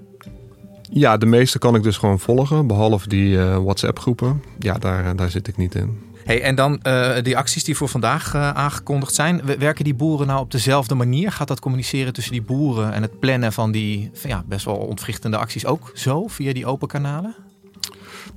Ja, 0.90 1.16
de 1.16 1.26
meeste 1.26 1.59
kan 1.59 1.75
ik 1.75 1.83
dus 1.83 1.97
gewoon 1.97 2.21
volgen, 2.21 2.66
behalve 2.66 3.09
die 3.09 3.37
uh, 3.37 3.57
WhatsApp-groepen. 3.57 4.43
Ja, 4.59 4.78
daar, 4.78 5.16
daar 5.16 5.31
zit 5.31 5.49
ik 5.49 5.57
niet 5.57 5.75
in. 5.75 5.99
Hey, 6.25 6.43
en 6.43 6.54
dan 6.54 6.81
uh, 6.83 7.16
die 7.23 7.37
acties 7.37 7.64
die 7.64 7.76
voor 7.76 7.88
vandaag 7.88 8.35
uh, 8.35 8.50
aangekondigd 8.50 9.14
zijn. 9.14 9.43
Werken 9.59 9.85
die 9.85 9.95
boeren 9.95 10.26
nou 10.26 10.40
op 10.40 10.50
dezelfde 10.50 10.95
manier? 10.95 11.33
Gaat 11.33 11.49
dat 11.49 11.61
communiceren 11.61 12.12
tussen 12.12 12.33
die 12.33 12.43
boeren 12.43 12.93
en 12.93 13.02
het 13.02 13.19
plannen 13.19 13.52
van 13.52 13.73
die 13.73 14.11
ja, 14.23 14.45
best 14.47 14.64
wel 14.64 14.76
ontwrichtende 14.76 15.37
acties 15.37 15.66
ook 15.66 15.90
zo 15.95 16.26
via 16.26 16.52
die 16.52 16.66
open 16.66 16.88
kanalen? 16.88 17.35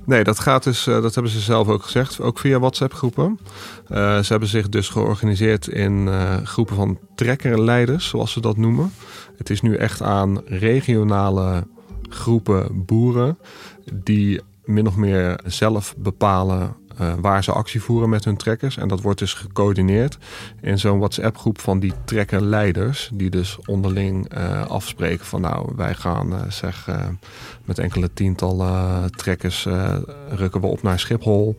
Nee, 0.04 0.24
dat 0.24 0.38
gaat 0.38 0.64
dus, 0.64 0.86
uh, 0.86 1.02
dat 1.02 1.14
hebben 1.14 1.32
ze 1.32 1.40
zelf 1.40 1.68
ook 1.68 1.82
gezegd, 1.82 2.20
ook 2.20 2.38
via 2.38 2.58
WhatsApp-groepen. 2.58 3.38
ze 3.88 4.26
hebben 4.28 4.48
zich 4.48 4.68
dus 4.68 4.88
georganiseerd 4.88 5.68
in 5.68 6.08
groepen 6.44 6.76
van 6.76 6.98
trekkerleiders, 7.14 8.08
zoals 8.08 8.32
ze 8.32 8.40
dat 8.40 8.56
noemen. 8.56 8.92
Het 9.36 9.50
is 9.50 9.60
nu 9.60 9.74
echt 9.74 10.02
aan 10.02 10.40
regionale 10.46 11.66
groepen 12.08 12.84
boeren 12.86 13.38
die 13.92 14.40
min 14.64 14.86
of 14.86 14.96
meer 14.96 15.40
zelf 15.44 15.94
bepalen 15.96 16.76
uh, 17.00 17.12
waar 17.20 17.44
ze 17.44 17.52
actie 17.52 17.82
voeren 17.82 18.08
met 18.08 18.24
hun 18.24 18.36
trekkers. 18.36 18.76
En 18.76 18.88
dat 18.88 19.00
wordt 19.00 19.18
dus 19.18 19.34
gecoördineerd 19.34 20.18
in 20.60 20.78
zo'n 20.78 20.98
WhatsApp-groep 20.98 21.60
van 21.60 21.78
die 21.78 21.92
trekkerleiders. 22.04 23.10
Die 23.12 23.30
dus 23.30 23.58
onderling 23.66 24.34
uh, 24.34 24.66
afspreken 24.66 25.26
van 25.26 25.40
nou, 25.40 25.72
wij 25.76 25.94
gaan 25.94 26.32
uh, 26.32 26.40
zeg 26.48 26.88
met 27.64 27.78
enkele 27.78 28.10
tientallen 28.14 29.12
trekkers 29.12 29.66
rukken 30.28 30.60
we 30.60 30.66
op 30.66 30.82
naar 30.82 30.98
Schiphol. 30.98 31.56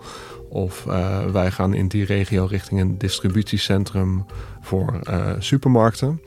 Of 0.50 0.84
wij 1.32 1.52
gaan 1.52 1.74
in 1.74 1.88
die 1.88 2.06
regio 2.06 2.46
richting 2.46 2.80
een 2.80 2.98
distributiecentrum 2.98 4.26
voor 4.62 5.00
supermarkten. 5.40 6.22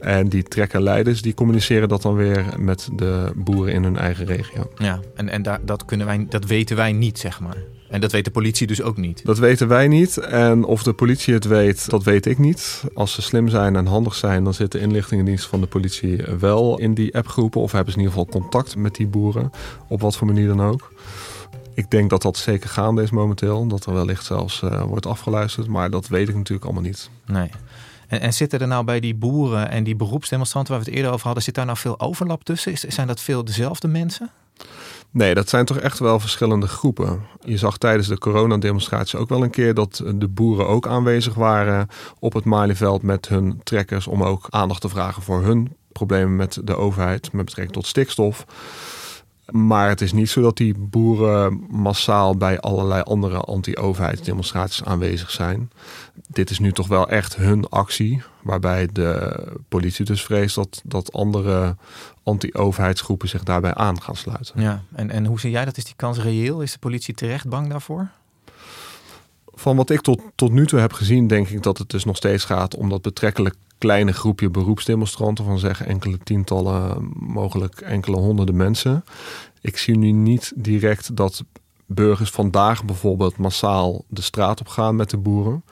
En 0.00 0.28
die 0.28 0.42
trekkerleiders 0.42 1.22
die 1.22 1.34
communiceren 1.34 1.88
dat 1.88 2.02
dan 2.02 2.14
weer 2.14 2.44
met 2.58 2.88
de 2.96 3.32
boeren 3.36 3.72
in 3.72 3.82
hun 3.82 3.96
eigen 3.96 4.24
regio. 4.24 4.70
Ja, 4.76 5.00
en, 5.14 5.28
en 5.28 5.42
dat, 5.62 5.84
kunnen 5.84 6.06
wij, 6.06 6.26
dat 6.28 6.44
weten 6.44 6.76
wij 6.76 6.92
niet, 6.92 7.18
zeg 7.18 7.40
maar. 7.40 7.56
En 7.92 8.00
dat 8.00 8.12
weet 8.12 8.24
de 8.24 8.30
politie 8.30 8.66
dus 8.66 8.82
ook 8.82 8.96
niet? 8.96 9.24
Dat 9.24 9.38
weten 9.38 9.68
wij 9.68 9.88
niet. 9.88 10.16
En 10.16 10.64
of 10.64 10.82
de 10.82 10.92
politie 10.92 11.34
het 11.34 11.44
weet, 11.44 11.90
dat 11.90 12.02
weet 12.02 12.26
ik 12.26 12.38
niet. 12.38 12.84
Als 12.94 13.12
ze 13.12 13.22
slim 13.22 13.48
zijn 13.48 13.76
en 13.76 13.86
handig 13.86 14.14
zijn, 14.14 14.44
dan 14.44 14.54
zit 14.54 14.72
de 14.72 14.80
inlichtingendienst 14.80 15.46
van 15.46 15.60
de 15.60 15.66
politie 15.66 16.16
wel 16.38 16.78
in 16.78 16.94
die 16.94 17.16
appgroepen. 17.16 17.60
Of 17.60 17.72
hebben 17.72 17.92
ze 17.92 17.98
in 17.98 18.04
ieder 18.04 18.20
geval 18.20 18.40
contact 18.40 18.76
met 18.76 18.94
die 18.94 19.06
boeren. 19.06 19.50
Op 19.88 20.00
wat 20.00 20.16
voor 20.16 20.26
manier 20.26 20.46
dan 20.46 20.62
ook. 20.62 20.92
Ik 21.74 21.90
denk 21.90 22.10
dat 22.10 22.22
dat 22.22 22.36
zeker 22.36 22.68
gaande 22.68 23.02
is 23.02 23.10
momenteel. 23.10 23.66
Dat 23.66 23.86
er 23.86 23.92
wellicht 23.92 24.24
zelfs 24.24 24.62
uh, 24.62 24.82
wordt 24.82 25.06
afgeluisterd. 25.06 25.66
Maar 25.66 25.90
dat 25.90 26.08
weet 26.08 26.28
ik 26.28 26.34
natuurlijk 26.34 26.64
allemaal 26.64 26.82
niet. 26.82 27.10
Nee. 27.26 27.50
En, 28.08 28.20
en, 28.20 28.32
zitten 28.32 28.60
er 28.60 28.66
nou 28.66 28.84
bij 28.84 29.00
die 29.00 29.14
boeren 29.14 29.70
en 29.70 29.84
die 29.84 29.96
beroepsdemonstranten 29.96 30.72
waar 30.72 30.82
we 30.82 30.88
het 30.88 30.96
eerder 30.98 31.12
over 31.12 31.26
hadden, 31.26 31.42
zit 31.42 31.54
daar 31.54 31.66
nou 31.66 31.78
veel 31.78 32.00
overlap 32.00 32.44
tussen? 32.44 32.72
Is, 32.72 32.80
zijn 32.80 33.06
dat 33.06 33.20
veel 33.20 33.44
dezelfde 33.44 33.88
mensen? 33.88 34.30
Nee, 35.12 35.34
dat 35.34 35.48
zijn 35.48 35.64
toch 35.64 35.76
echt 35.76 35.98
wel 35.98 36.20
verschillende 36.20 36.66
groepen. 36.66 37.20
Je 37.40 37.56
zag 37.56 37.78
tijdens 37.78 38.08
de 38.08 38.18
coronademonstratie 38.18 39.18
ook 39.18 39.28
wel 39.28 39.42
een 39.42 39.50
keer 39.50 39.74
dat 39.74 40.02
de 40.14 40.28
boeren 40.28 40.68
ook 40.68 40.86
aanwezig 40.86 41.34
waren 41.34 41.88
op 42.18 42.32
het 42.32 42.44
Malieveld 42.44 43.02
met 43.02 43.28
hun 43.28 43.60
trekkers 43.62 44.06
om 44.06 44.22
ook 44.22 44.46
aandacht 44.50 44.80
te 44.80 44.88
vragen 44.88 45.22
voor 45.22 45.42
hun 45.42 45.76
problemen 45.92 46.36
met 46.36 46.60
de 46.64 46.76
overheid 46.76 47.32
met 47.32 47.44
betrekking 47.44 47.76
tot 47.76 47.86
stikstof. 47.86 48.46
Maar 49.50 49.88
het 49.88 50.00
is 50.00 50.12
niet 50.12 50.30
zo 50.30 50.40
dat 50.40 50.56
die 50.56 50.74
boeren 50.78 51.66
massaal 51.70 52.36
bij 52.36 52.60
allerlei 52.60 53.02
andere 53.02 53.38
anti-overheidsdemonstraties 53.38 54.84
aanwezig 54.84 55.30
zijn. 55.30 55.70
Dit 56.26 56.50
is 56.50 56.58
nu 56.58 56.72
toch 56.72 56.88
wel 56.88 57.08
echt 57.08 57.36
hun 57.36 57.68
actie, 57.68 58.22
waarbij 58.42 58.88
de 58.92 59.46
politie 59.68 60.04
dus 60.04 60.22
vreest 60.22 60.54
dat, 60.54 60.82
dat 60.84 61.12
andere 61.12 61.76
anti-overheidsgroepen 62.22 63.28
zich 63.28 63.42
daarbij 63.42 63.74
aan 63.74 64.02
gaan 64.02 64.16
sluiten. 64.16 64.60
Ja, 64.60 64.82
en, 64.94 65.10
en 65.10 65.24
hoe 65.26 65.40
zie 65.40 65.50
jij 65.50 65.64
dat? 65.64 65.76
Is 65.76 65.84
die 65.84 65.94
kans 65.96 66.18
reëel? 66.18 66.60
Is 66.60 66.72
de 66.72 66.78
politie 66.78 67.14
terecht 67.14 67.48
bang 67.48 67.68
daarvoor? 67.68 68.08
Van 69.54 69.76
wat 69.76 69.90
ik 69.90 70.00
tot, 70.00 70.20
tot 70.34 70.52
nu 70.52 70.66
toe 70.66 70.78
heb 70.78 70.92
gezien, 70.92 71.26
denk 71.26 71.48
ik 71.48 71.62
dat 71.62 71.78
het 71.78 71.90
dus 71.90 72.04
nog 72.04 72.16
steeds 72.16 72.44
gaat 72.44 72.76
om 72.76 72.88
dat 72.88 73.02
betrekkelijk 73.02 73.54
kleine 73.78 74.12
groepje 74.12 74.50
beroepsdemonstranten 74.50 75.44
van 75.44 75.58
zeggen 75.58 75.86
enkele 75.86 76.18
tientallen, 76.18 77.12
mogelijk 77.16 77.80
enkele 77.80 78.16
honderden 78.16 78.56
mensen. 78.56 79.04
Ik 79.60 79.76
zie 79.76 79.96
nu 79.96 80.10
niet 80.10 80.52
direct 80.56 81.16
dat 81.16 81.44
burgers 81.86 82.30
vandaag 82.30 82.84
bijvoorbeeld 82.84 83.36
massaal 83.36 84.04
de 84.08 84.22
straat 84.22 84.60
op 84.60 84.68
gaan 84.68 84.96
met 84.96 85.10
de 85.10 85.16
boeren 85.16 85.64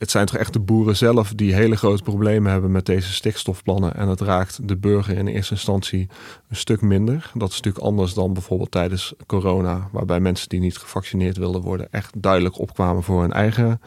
het 0.00 0.10
zijn 0.10 0.26
toch 0.26 0.36
echt 0.36 0.52
de 0.52 0.60
boeren 0.60 0.96
zelf 0.96 1.32
die 1.34 1.54
hele 1.54 1.76
grote 1.76 2.02
problemen 2.02 2.52
hebben 2.52 2.70
met 2.70 2.86
deze 2.86 3.12
stikstofplannen. 3.12 3.94
En 3.94 4.08
het 4.08 4.20
raakt 4.20 4.68
de 4.68 4.76
burger 4.76 5.16
in 5.16 5.26
eerste 5.26 5.54
instantie 5.54 6.08
een 6.48 6.56
stuk 6.56 6.80
minder. 6.80 7.30
Dat 7.34 7.48
is 7.48 7.56
natuurlijk 7.56 7.84
anders 7.84 8.14
dan 8.14 8.32
bijvoorbeeld 8.32 8.70
tijdens 8.70 9.14
corona, 9.26 9.88
waarbij 9.92 10.20
mensen 10.20 10.48
die 10.48 10.60
niet 10.60 10.78
gevaccineerd 10.78 11.36
wilden 11.36 11.60
worden 11.60 11.92
echt 11.92 12.22
duidelijk 12.22 12.58
opkwamen 12.58 13.02
voor 13.02 13.20
hun 13.20 13.32
eigen 13.32 13.80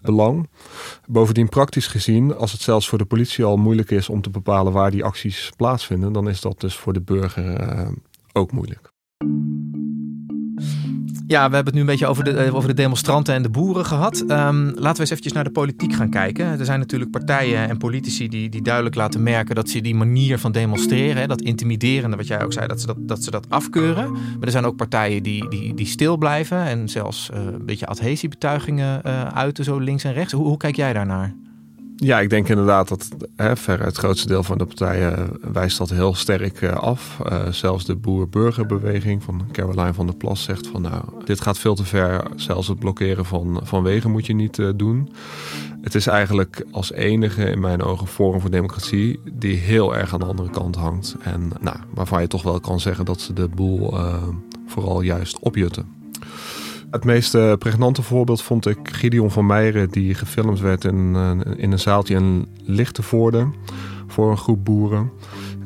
belang. 0.00 0.48
Bovendien 1.06 1.48
praktisch 1.48 1.86
gezien, 1.86 2.36
als 2.36 2.52
het 2.52 2.60
zelfs 2.60 2.88
voor 2.88 2.98
de 2.98 3.04
politie 3.04 3.44
al 3.44 3.56
moeilijk 3.56 3.90
is 3.90 4.08
om 4.08 4.22
te 4.22 4.30
bepalen 4.30 4.72
waar 4.72 4.90
die 4.90 5.04
acties 5.04 5.52
plaatsvinden, 5.56 6.12
dan 6.12 6.28
is 6.28 6.40
dat 6.40 6.60
dus 6.60 6.76
voor 6.76 6.92
de 6.92 7.02
burger 7.02 7.60
uh, 7.60 7.88
ook 8.32 8.52
moeilijk. 8.52 8.92
Ja, 11.28 11.48
we 11.48 11.54
hebben 11.54 11.64
het 11.64 11.74
nu 11.74 11.80
een 11.80 11.86
beetje 11.86 12.06
over 12.06 12.24
de, 12.24 12.30
eh, 12.30 12.54
over 12.54 12.68
de 12.68 12.74
demonstranten 12.74 13.34
en 13.34 13.42
de 13.42 13.48
boeren 13.48 13.86
gehad. 13.86 14.20
Um, 14.20 14.28
laten 14.28 14.74
we 14.74 15.00
eens 15.00 15.10
eventjes 15.10 15.32
naar 15.32 15.44
de 15.44 15.50
politiek 15.50 15.94
gaan 15.94 16.10
kijken. 16.10 16.58
Er 16.58 16.64
zijn 16.64 16.78
natuurlijk 16.78 17.10
partijen 17.10 17.68
en 17.68 17.78
politici 17.78 18.28
die, 18.28 18.48
die 18.48 18.62
duidelijk 18.62 18.94
laten 18.94 19.22
merken 19.22 19.54
dat 19.54 19.68
ze 19.68 19.80
die 19.80 19.94
manier 19.94 20.38
van 20.38 20.52
demonstreren, 20.52 21.28
dat 21.28 21.40
intimiderende, 21.40 22.16
wat 22.16 22.26
jij 22.26 22.44
ook 22.44 22.52
zei, 22.52 22.66
dat 22.66 22.80
ze 22.80 22.86
dat, 22.86 22.96
dat, 23.00 23.24
ze 23.24 23.30
dat 23.30 23.46
afkeuren. 23.48 24.12
Maar 24.12 24.20
er 24.40 24.50
zijn 24.50 24.64
ook 24.64 24.76
partijen 24.76 25.22
die, 25.22 25.48
die, 25.48 25.74
die 25.74 25.86
stil 25.86 26.16
blijven 26.16 26.58
en 26.58 26.88
zelfs 26.88 27.30
uh, 27.34 27.38
een 27.38 27.66
beetje 27.66 27.86
adhesiebetuigingen 27.86 29.02
uh, 29.06 29.22
uiten, 29.22 29.64
zo 29.64 29.78
links 29.78 30.04
en 30.04 30.12
rechts. 30.12 30.32
Hoe, 30.32 30.46
hoe 30.46 30.56
kijk 30.56 30.76
jij 30.76 30.92
daarnaar? 30.92 31.34
Ja, 32.00 32.20
ik 32.20 32.30
denk 32.30 32.48
inderdaad 32.48 32.88
dat 32.88 33.08
hè, 33.36 33.52
het 33.72 33.96
grootste 33.96 34.28
deel 34.28 34.42
van 34.42 34.58
de 34.58 34.64
partijen 34.64 35.30
wijst 35.52 35.78
dat 35.78 35.90
heel 35.90 36.14
sterk 36.14 36.60
uh, 36.60 36.72
af. 36.72 37.18
Uh, 37.26 37.48
zelfs 37.50 37.84
de 37.84 37.96
boer-burgerbeweging 37.96 39.22
van 39.22 39.48
Caroline 39.52 39.94
van 39.94 40.06
der 40.06 40.16
Plas 40.16 40.42
zegt 40.42 40.66
van 40.66 40.82
nou, 40.82 41.02
dit 41.24 41.40
gaat 41.40 41.58
veel 41.58 41.74
te 41.74 41.84
ver. 41.84 42.22
Zelfs 42.36 42.68
het 42.68 42.78
blokkeren 42.78 43.24
van, 43.24 43.60
van 43.62 43.82
wegen 43.82 44.10
moet 44.10 44.26
je 44.26 44.34
niet 44.34 44.62
doen. 44.76 45.12
Het 45.82 45.94
is 45.94 46.06
eigenlijk 46.06 46.66
als 46.70 46.92
enige 46.92 47.44
in 47.44 47.60
mijn 47.60 47.82
ogen 47.82 48.06
Forum 48.06 48.40
voor 48.40 48.50
Democratie 48.50 49.20
die 49.32 49.56
heel 49.56 49.96
erg 49.96 50.12
aan 50.12 50.20
de 50.20 50.26
andere 50.26 50.50
kant 50.50 50.76
hangt. 50.76 51.16
En 51.20 51.50
nou, 51.60 51.76
waarvan 51.94 52.20
je 52.20 52.28
toch 52.28 52.42
wel 52.42 52.60
kan 52.60 52.80
zeggen 52.80 53.04
dat 53.04 53.20
ze 53.20 53.32
de 53.32 53.48
boel 53.48 53.94
vooral 54.66 55.00
juist 55.00 55.38
opjutten. 55.38 55.97
Het 56.90 57.04
meest 57.04 57.34
uh, 57.34 57.52
pregnante 57.52 58.02
voorbeeld 58.02 58.42
vond 58.42 58.66
ik 58.66 58.78
Gideon 58.82 59.30
van 59.30 59.46
Meijeren... 59.46 59.90
die 59.90 60.14
gefilmd 60.14 60.60
werd 60.60 60.84
in, 60.84 61.12
uh, 61.16 61.30
in 61.56 61.72
een 61.72 61.78
zaaltje 61.78 62.14
in 62.14 62.48
Lichtenvoorde 62.64 63.48
voor 64.06 64.30
een 64.30 64.36
groep 64.36 64.64
boeren. 64.64 65.10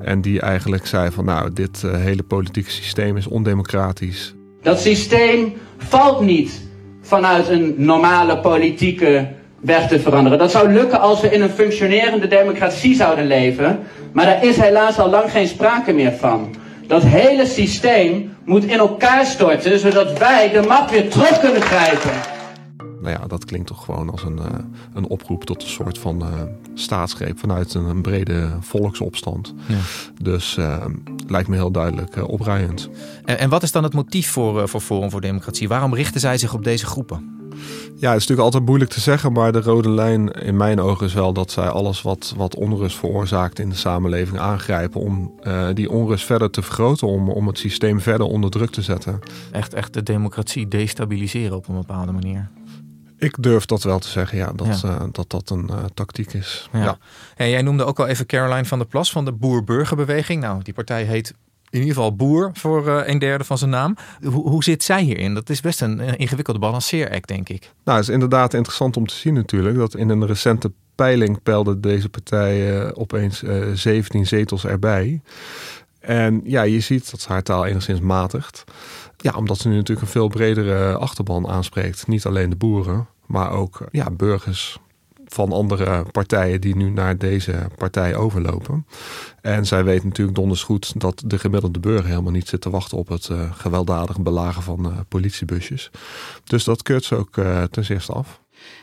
En 0.00 0.20
die 0.20 0.40
eigenlijk 0.40 0.86
zei 0.86 1.10
van 1.10 1.24
nou, 1.24 1.52
dit 1.52 1.82
uh, 1.84 1.94
hele 1.94 2.22
politieke 2.22 2.70
systeem 2.70 3.16
is 3.16 3.26
ondemocratisch. 3.26 4.34
Dat 4.62 4.80
systeem 4.80 5.52
valt 5.78 6.20
niet 6.20 6.62
vanuit 7.00 7.48
een 7.48 7.74
normale 7.76 8.38
politieke 8.38 9.28
weg 9.60 9.88
te 9.88 10.00
veranderen. 10.00 10.38
Dat 10.38 10.50
zou 10.50 10.72
lukken 10.72 11.00
als 11.00 11.20
we 11.20 11.30
in 11.30 11.42
een 11.42 11.50
functionerende 11.50 12.26
democratie 12.26 12.94
zouden 12.94 13.26
leven. 13.26 13.78
Maar 14.12 14.24
daar 14.24 14.44
is 14.44 14.56
helaas 14.56 14.98
al 14.98 15.10
lang 15.10 15.30
geen 15.30 15.48
sprake 15.48 15.92
meer 15.92 16.12
van. 16.12 16.54
Dat 16.92 17.02
hele 17.02 17.46
systeem 17.46 18.34
moet 18.44 18.64
in 18.64 18.78
elkaar 18.78 19.26
storten, 19.26 19.78
zodat 19.78 20.18
wij 20.18 20.50
de 20.50 20.62
macht 20.68 20.90
weer 20.90 21.10
terug 21.10 21.40
kunnen 21.40 21.62
grijpen. 21.62 22.10
Nou 23.00 23.16
ja, 23.20 23.26
dat 23.26 23.44
klinkt 23.44 23.66
toch 23.66 23.84
gewoon 23.84 24.10
als 24.10 24.22
een, 24.22 24.36
uh, 24.38 24.44
een 24.94 25.06
oproep 25.06 25.44
tot 25.44 25.62
een 25.62 25.68
soort 25.68 25.98
van 25.98 26.22
uh, 26.22 26.28
staatsgreep 26.74 27.38
vanuit 27.38 27.74
een, 27.74 27.84
een, 27.84 28.02
brede 28.02 28.50
volksopstand. 28.60 29.54
Ja. 29.66 29.76
Dus 30.22 30.56
uh, 30.56 30.84
lijkt 31.26 31.48
me 31.48 31.56
heel 31.56 31.70
duidelijk 31.70 32.28
opruiend. 32.28 32.88
En, 33.24 33.38
en, 33.38 33.48
wat 33.48 33.62
is 33.62 33.72
dan 33.72 33.82
het 33.82 33.94
motief 33.94 34.30
voor, 34.30 34.68
voor 34.68 34.80
Forum 34.80 35.10
voor 35.10 35.20
Democratie? 35.20 35.68
Waarom 35.68 35.94
richten 35.94 36.20
zij 36.20 36.38
zich 36.38 36.54
op 36.54 36.64
deze 36.64 36.86
groepen? 36.86 37.41
Ja, 37.96 38.08
het 38.08 38.20
is 38.20 38.26
natuurlijk 38.26 38.40
altijd 38.40 38.64
moeilijk 38.64 38.90
te 38.90 39.00
zeggen, 39.00 39.32
maar 39.32 39.52
de 39.52 39.60
rode 39.60 39.90
lijn 39.90 40.28
in 40.28 40.56
mijn 40.56 40.80
ogen 40.80 41.06
is 41.06 41.14
wel 41.14 41.32
dat 41.32 41.50
zij 41.50 41.68
alles 41.68 42.02
wat, 42.02 42.34
wat 42.36 42.54
onrust 42.54 42.96
veroorzaakt 42.96 43.58
in 43.58 43.68
de 43.68 43.74
samenleving 43.74 44.38
aangrijpen 44.38 45.00
om 45.00 45.40
uh, 45.42 45.68
die 45.74 45.90
onrust 45.90 46.24
verder 46.24 46.50
te 46.50 46.62
vergroten, 46.62 47.08
om, 47.08 47.30
om 47.30 47.46
het 47.46 47.58
systeem 47.58 48.00
verder 48.00 48.26
onder 48.26 48.50
druk 48.50 48.70
te 48.70 48.82
zetten. 48.82 49.18
Echt, 49.52 49.74
echt 49.74 49.94
de 49.94 50.02
democratie 50.02 50.68
destabiliseren 50.68 51.56
op 51.56 51.68
een 51.68 51.74
bepaalde 51.74 52.12
manier. 52.12 52.50
Ik 53.18 53.36
durf 53.40 53.66
dat 53.66 53.82
wel 53.82 53.98
te 53.98 54.08
zeggen, 54.08 54.38
ja, 54.38 54.52
dat 54.52 54.80
ja. 54.80 54.88
Uh, 54.88 55.02
dat, 55.12 55.30
dat 55.30 55.50
een 55.50 55.68
uh, 55.70 55.76
tactiek 55.94 56.32
is. 56.32 56.68
Ja. 56.72 56.82
ja. 56.82 56.98
En 57.36 57.48
jij 57.48 57.62
noemde 57.62 57.84
ook 57.84 58.00
al 58.00 58.06
even 58.06 58.26
Caroline 58.26 58.64
van 58.64 58.78
der 58.78 58.86
Plas 58.86 59.12
van 59.12 59.24
de 59.24 59.32
Boer-Burgerbeweging. 59.32 60.40
Nou, 60.40 60.62
die 60.62 60.74
partij 60.74 61.02
heet 61.04 61.34
in 61.72 61.80
ieder 61.80 61.94
geval 61.94 62.16
boer 62.16 62.50
voor 62.52 62.86
uh, 62.86 63.00
een 63.04 63.18
derde 63.18 63.44
van 63.44 63.58
zijn 63.58 63.70
naam. 63.70 63.96
Hoe, 64.22 64.48
hoe 64.48 64.64
zit 64.64 64.82
zij 64.82 65.02
hierin? 65.02 65.34
Dat 65.34 65.50
is 65.50 65.60
best 65.60 65.80
een 65.80 66.00
ingewikkelde 66.00 66.60
balanceeract, 66.60 67.28
denk 67.28 67.48
ik. 67.48 67.70
Nou, 67.84 67.98
het 67.98 68.08
is 68.08 68.14
inderdaad 68.14 68.54
interessant 68.54 68.96
om 68.96 69.06
te 69.06 69.14
zien 69.14 69.34
natuurlijk... 69.34 69.76
dat 69.76 69.94
in 69.94 70.08
een 70.08 70.26
recente 70.26 70.72
peiling 70.94 71.42
peilde 71.42 71.80
deze 71.80 72.08
partij 72.08 72.84
uh, 72.84 72.90
opeens 72.94 73.42
uh, 73.42 73.72
17 73.74 74.26
zetels 74.26 74.64
erbij. 74.64 75.20
En 76.00 76.40
ja, 76.44 76.62
je 76.62 76.80
ziet 76.80 77.10
dat 77.10 77.26
haar 77.26 77.42
taal 77.42 77.66
enigszins 77.66 78.00
matigt. 78.00 78.64
Ja, 79.16 79.32
omdat 79.36 79.58
ze 79.58 79.68
nu 79.68 79.74
natuurlijk 79.74 80.06
een 80.06 80.12
veel 80.12 80.28
bredere 80.28 80.96
achterban 80.96 81.48
aanspreekt. 81.48 82.06
Niet 82.06 82.26
alleen 82.26 82.50
de 82.50 82.56
boeren, 82.56 83.08
maar 83.26 83.50
ook 83.50 83.86
ja, 83.90 84.10
burgers, 84.10 84.78
van 85.32 85.52
andere 85.52 86.04
partijen 86.10 86.60
die 86.60 86.76
nu 86.76 86.90
naar 86.90 87.18
deze 87.18 87.68
partij 87.76 88.16
overlopen. 88.16 88.86
En 89.40 89.66
zij 89.66 89.84
weet 89.84 90.04
natuurlijk 90.04 90.36
donders 90.36 90.62
goed 90.62 91.00
dat 91.00 91.22
de 91.26 91.38
gemiddelde 91.38 91.80
burger 91.80 92.08
helemaal 92.08 92.32
niet 92.32 92.48
zit 92.48 92.60
te 92.60 92.70
wachten 92.70 92.98
op 92.98 93.08
het 93.08 93.28
uh, 93.28 93.52
gewelddadig 93.52 94.20
belagen 94.20 94.62
van 94.62 94.86
uh, 94.86 94.98
politiebusjes. 95.08 95.90
Dus 96.44 96.64
dat 96.64 96.82
keurt 96.82 97.04
ze 97.04 97.16
ook 97.16 97.36
uh, 97.36 97.62
ten 97.62 97.84
zeerste 97.84 98.12
af. 98.12 98.40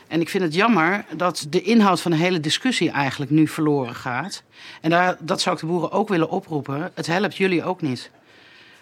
En 0.08 0.20
ik 0.20 0.28
vind 0.28 0.44
het 0.44 0.54
jammer 0.54 1.04
dat 1.16 1.46
de 1.50 1.62
inhoud 1.62 2.00
van 2.00 2.10
de 2.10 2.16
hele 2.16 2.40
discussie 2.40 2.90
eigenlijk 2.90 3.30
nu 3.30 3.48
verloren 3.48 3.94
gaat. 3.94 4.42
En 4.80 4.90
daar, 4.90 5.16
dat 5.20 5.40
zou 5.40 5.54
ik 5.54 5.60
de 5.60 5.66
boeren 5.66 5.92
ook 5.92 6.08
willen 6.08 6.30
oproepen. 6.30 6.90
Het 6.94 7.06
helpt 7.06 7.36
jullie 7.36 7.64
ook 7.64 7.82
niet. 7.82 8.10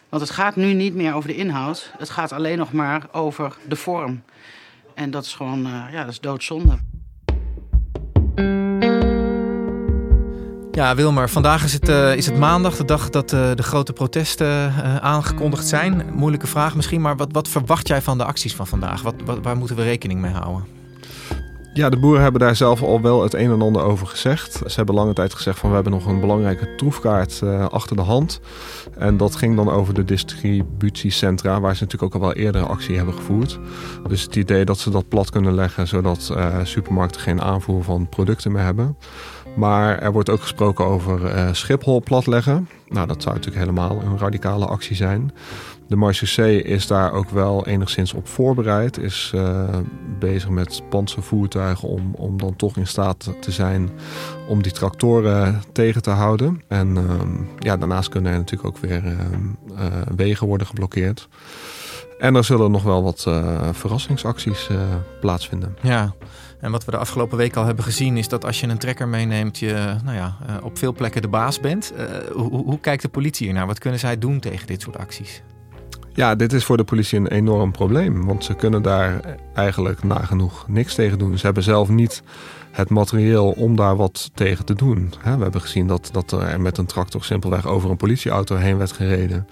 Want 0.08 0.22
het 0.22 0.30
gaat 0.30 0.56
nu 0.56 0.72
niet 0.72 0.94
meer 0.94 1.14
over 1.14 1.28
de 1.28 1.36
inhoud. 1.36 1.92
Het 1.98 2.10
gaat 2.10 2.32
alleen 2.32 2.58
nog 2.58 2.72
maar 2.72 3.06
over 3.12 3.56
de 3.68 3.76
vorm. 3.76 4.22
En 4.94 5.10
dat 5.10 5.24
is 5.24 5.34
gewoon, 5.34 5.62
ja, 5.92 6.00
dat 6.04 6.12
is 6.12 6.20
doodzonde. 6.20 6.78
Ja, 10.78 10.94
Wilmer, 10.94 11.30
vandaag 11.30 11.64
is 11.64 11.72
het, 11.72 11.88
uh, 11.88 12.16
is 12.16 12.26
het 12.26 12.38
maandag, 12.38 12.76
de 12.76 12.84
dag 12.84 13.10
dat 13.10 13.32
uh, 13.32 13.50
de 13.54 13.62
grote 13.62 13.92
protesten 13.92 14.46
uh, 14.46 14.96
aangekondigd 14.96 15.66
zijn. 15.66 16.02
Moeilijke 16.12 16.46
vraag 16.46 16.74
misschien, 16.74 17.00
maar 17.00 17.16
wat, 17.16 17.28
wat 17.32 17.48
verwacht 17.48 17.88
jij 17.88 18.02
van 18.02 18.18
de 18.18 18.24
acties 18.24 18.54
van 18.54 18.66
vandaag? 18.66 19.02
Wat, 19.02 19.14
waar 19.42 19.56
moeten 19.56 19.76
we 19.76 19.82
rekening 19.82 20.20
mee 20.20 20.32
houden? 20.32 20.77
Ja, 21.78 21.88
de 21.88 21.96
boeren 21.96 22.22
hebben 22.22 22.40
daar 22.40 22.56
zelf 22.56 22.82
al 22.82 23.00
wel 23.00 23.22
het 23.22 23.34
een 23.34 23.50
en 23.50 23.62
ander 23.62 23.82
over 23.82 24.06
gezegd. 24.06 24.52
Ze 24.52 24.76
hebben 24.76 24.94
lange 24.94 25.12
tijd 25.12 25.34
gezegd 25.34 25.58
van 25.58 25.68
we 25.68 25.74
hebben 25.74 25.92
nog 25.92 26.06
een 26.06 26.20
belangrijke 26.20 26.74
troefkaart 26.74 27.40
uh, 27.44 27.66
achter 27.68 27.96
de 27.96 28.02
hand. 28.02 28.40
En 28.96 29.16
dat 29.16 29.36
ging 29.36 29.56
dan 29.56 29.70
over 29.70 29.94
de 29.94 30.04
distributiecentra, 30.04 31.60
waar 31.60 31.76
ze 31.76 31.82
natuurlijk 31.82 32.14
ook 32.14 32.22
al 32.22 32.28
wel 32.28 32.36
eerder 32.36 32.66
actie 32.66 32.96
hebben 32.96 33.14
gevoerd. 33.14 33.58
Dus 34.08 34.22
het 34.22 34.36
idee 34.36 34.64
dat 34.64 34.78
ze 34.78 34.90
dat 34.90 35.08
plat 35.08 35.30
kunnen 35.30 35.54
leggen, 35.54 35.86
zodat 35.88 36.30
uh, 36.32 36.56
supermarkten 36.62 37.20
geen 37.20 37.42
aanvoer 37.42 37.84
van 37.84 38.08
producten 38.08 38.52
meer 38.52 38.62
hebben. 38.62 38.96
Maar 39.56 39.98
er 39.98 40.12
wordt 40.12 40.30
ook 40.30 40.40
gesproken 40.40 40.84
over 40.84 41.34
uh, 41.34 41.52
Schiphol 41.52 42.02
platleggen. 42.02 42.68
Nou, 42.88 43.06
dat 43.06 43.22
zou 43.22 43.34
natuurlijk 43.34 43.64
helemaal 43.64 44.02
een 44.02 44.18
radicale 44.18 44.66
actie 44.66 44.96
zijn. 44.96 45.32
De 45.86 45.96
Marseillais 45.96 46.62
is 46.62 46.86
daar 46.86 47.12
ook 47.12 47.30
wel 47.30 47.66
enigszins 47.66 48.12
op 48.12 48.28
voorbereid. 48.28 48.98
Is 48.98 49.32
uh, 49.34 49.68
bezig 50.18 50.48
met 50.48 50.82
panzervoertuigen 50.90 51.88
om, 51.88 52.14
om 52.14 52.38
dan 52.38 52.56
toch 52.56 52.76
in 52.76 52.86
staat 52.86 53.32
te 53.40 53.52
zijn 53.52 53.90
om 54.48 54.62
die 54.62 54.72
tractoren 54.72 55.62
tegen 55.72 56.02
te 56.02 56.10
houden. 56.10 56.62
En 56.68 56.88
uh, 56.96 57.02
ja, 57.58 57.76
daarnaast 57.76 58.08
kunnen 58.08 58.32
er 58.32 58.38
natuurlijk 58.38 58.68
ook 58.68 58.82
weer 58.82 59.04
uh, 59.04 59.14
wegen 60.16 60.46
worden 60.46 60.66
geblokkeerd. 60.66 61.28
En 62.18 62.34
er 62.34 62.44
zullen 62.44 62.70
nog 62.70 62.82
wel 62.82 63.02
wat 63.02 63.26
verrassingsacties 63.72 64.68
plaatsvinden. 65.20 65.76
Ja. 65.82 66.14
En 66.60 66.70
wat 66.70 66.84
we 66.84 66.90
de 66.90 66.96
afgelopen 66.96 67.38
week 67.38 67.56
al 67.56 67.64
hebben 67.64 67.84
gezien 67.84 68.16
is 68.16 68.28
dat 68.28 68.44
als 68.44 68.60
je 68.60 68.66
een 68.66 68.78
trekker 68.78 69.08
meeneemt, 69.08 69.58
je 69.58 69.96
nou 70.04 70.16
ja, 70.16 70.36
op 70.62 70.78
veel 70.78 70.92
plekken 70.92 71.22
de 71.22 71.28
baas 71.28 71.60
bent. 71.60 71.92
hoe, 72.32 72.50
hoe 72.50 72.80
kijkt 72.80 73.02
de 73.02 73.08
politie 73.08 73.46
hiernaar? 73.46 73.66
Wat 73.66 73.78
kunnen 73.78 74.00
zij 74.00 74.18
doen 74.18 74.40
tegen 74.40 74.66
dit 74.66 74.82
soort 74.82 74.98
acties? 74.98 75.42
Ja, 76.12 76.34
dit 76.34 76.52
is 76.52 76.64
voor 76.64 76.76
de 76.76 76.84
politie 76.84 77.18
een 77.18 77.28
enorm 77.28 77.72
probleem. 77.72 78.26
Want 78.26 78.44
ze 78.44 78.54
kunnen 78.54 78.82
daar 78.82 79.20
eigenlijk 79.54 80.02
nagenoeg 80.02 80.68
niks 80.68 80.94
tegen 80.94 81.18
doen. 81.18 81.38
Ze 81.38 81.44
hebben 81.44 81.62
zelf 81.62 81.88
niet 81.88 82.22
het 82.70 82.90
materieel 82.90 83.50
om 83.50 83.76
daar 83.76 83.96
wat 83.96 84.30
tegen 84.34 84.64
te 84.64 84.74
doen. 84.74 85.14
We 85.22 85.28
hebben 85.28 85.60
gezien 85.60 85.86
dat, 85.86 86.08
dat 86.12 86.32
er 86.32 86.60
met 86.60 86.78
een 86.78 86.86
tractor 86.86 87.24
simpelweg 87.24 87.66
over 87.66 87.90
een 87.90 87.96
politieauto 87.96 88.56
heen 88.56 88.78
werd 88.78 88.92
gereden. 88.92 89.48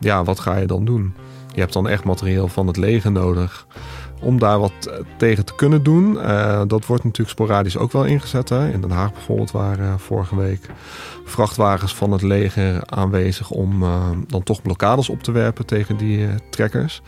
Ja, 0.00 0.24
wat 0.24 0.40
ga 0.40 0.56
je 0.56 0.66
dan 0.66 0.84
doen? 0.84 1.14
Je 1.54 1.60
hebt 1.60 1.72
dan 1.72 1.88
echt 1.88 2.04
materieel 2.04 2.48
van 2.48 2.66
het 2.66 2.76
leger 2.76 3.12
nodig 3.12 3.66
om 4.20 4.38
daar 4.38 4.58
wat 4.58 4.72
eh, 4.86 4.94
tegen 5.16 5.44
te 5.44 5.54
kunnen 5.54 5.82
doen. 5.82 6.14
Uh, 6.14 6.62
dat 6.66 6.86
wordt 6.86 7.04
natuurlijk 7.04 7.30
sporadisch 7.30 7.76
ook 7.76 7.92
wel 7.92 8.04
ingezet. 8.04 8.48
Hè. 8.48 8.72
In 8.72 8.80
Den 8.80 8.90
Haag 8.90 9.12
bijvoorbeeld 9.12 9.50
waren 9.50 9.86
uh, 9.86 9.94
vorige 9.96 10.36
week 10.36 10.60
vrachtwagens 11.24 11.94
van 11.94 12.12
het 12.12 12.22
leger 12.22 12.82
aanwezig 12.86 13.50
om 13.50 13.84
dan 14.26 14.42
toch 14.42 14.62
blokkades 14.62 15.08
op 15.08 15.22
te 15.22 15.32
werpen 15.32 15.66
tegen 15.66 15.96
die 15.96 16.28
trekkers. 16.50 17.02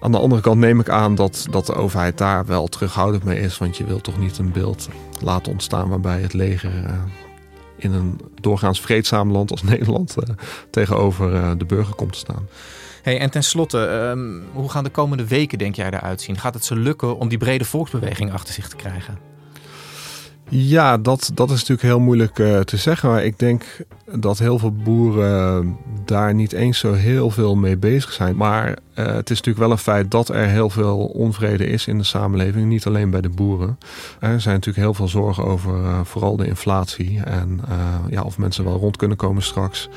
Aan 0.00 0.12
de 0.12 0.18
andere 0.18 0.40
kant 0.40 0.58
neem 0.58 0.80
ik 0.80 0.88
aan 0.88 1.14
dat, 1.14 1.46
dat 1.50 1.66
de 1.66 1.74
overheid 1.74 2.18
daar 2.18 2.46
wel 2.46 2.66
terughoudend 2.66 3.24
mee 3.24 3.40
is. 3.40 3.58
Want 3.58 3.76
je 3.76 3.84
wilt 3.84 4.04
toch 4.04 4.18
niet 4.18 4.38
een 4.38 4.52
beeld 4.52 4.88
laten 5.20 5.52
ontstaan 5.52 5.88
waarbij 5.88 6.20
het 6.20 6.32
leger 6.32 6.72
in 7.76 7.92
een 7.92 8.20
doorgaans 8.40 8.80
vreedzaam 8.80 9.32
land 9.32 9.50
als 9.50 9.62
Nederland 9.72 10.14
tegenover 10.70 11.58
de 11.58 11.64
burger 11.64 11.94
komt 11.94 12.12
te 12.12 12.18
staan. 12.18 12.46
Hey, 13.06 13.18
en 13.20 13.30
tenslotte, 13.30 13.78
um, 13.78 14.44
hoe 14.52 14.70
gaan 14.70 14.84
de 14.84 14.90
komende 14.90 15.26
weken, 15.26 15.58
denk 15.58 15.74
jij, 15.74 15.86
eruit 15.86 16.20
zien? 16.20 16.38
Gaat 16.38 16.54
het 16.54 16.64
ze 16.64 16.76
lukken 16.76 17.16
om 17.18 17.28
die 17.28 17.38
brede 17.38 17.64
volksbeweging 17.64 18.32
achter 18.32 18.54
zich 18.54 18.68
te 18.68 18.76
krijgen? 18.76 19.18
Ja, 20.48 20.98
dat, 20.98 21.30
dat 21.34 21.50
is 21.50 21.58
natuurlijk 21.58 21.88
heel 21.88 22.00
moeilijk 22.00 22.38
uh, 22.38 22.60
te 22.60 22.76
zeggen. 22.76 23.08
Maar 23.08 23.24
ik 23.24 23.38
denk 23.38 23.64
dat 24.14 24.38
heel 24.38 24.58
veel 24.58 24.72
boeren 24.72 25.76
daar 26.04 26.34
niet 26.34 26.52
eens 26.52 26.78
zo 26.78 26.92
heel 26.92 27.30
veel 27.30 27.54
mee 27.54 27.76
bezig 27.76 28.12
zijn. 28.12 28.36
Maar 28.36 28.68
uh, 28.68 28.74
het 29.06 29.30
is 29.30 29.36
natuurlijk 29.36 29.58
wel 29.58 29.70
een 29.70 29.78
feit 29.78 30.10
dat 30.10 30.28
er 30.28 30.48
heel 30.48 30.70
veel 30.70 30.98
onvrede 30.98 31.66
is 31.66 31.86
in 31.86 31.98
de 31.98 32.04
samenleving. 32.04 32.66
Niet 32.66 32.86
alleen 32.86 33.10
bij 33.10 33.20
de 33.20 33.28
boeren. 33.28 33.78
Er 34.20 34.40
zijn 34.40 34.54
natuurlijk 34.54 34.84
heel 34.84 34.94
veel 34.94 35.08
zorgen 35.08 35.44
over 35.44 36.06
vooral 36.06 36.36
de 36.36 36.46
inflatie. 36.46 37.20
En 37.22 37.60
ja, 38.10 38.22
of 38.22 38.38
mensen 38.38 38.64
wel 38.64 38.76
rond 38.78 38.96
kunnen 38.96 39.16
komen 39.16 39.42
straks. 39.42 39.88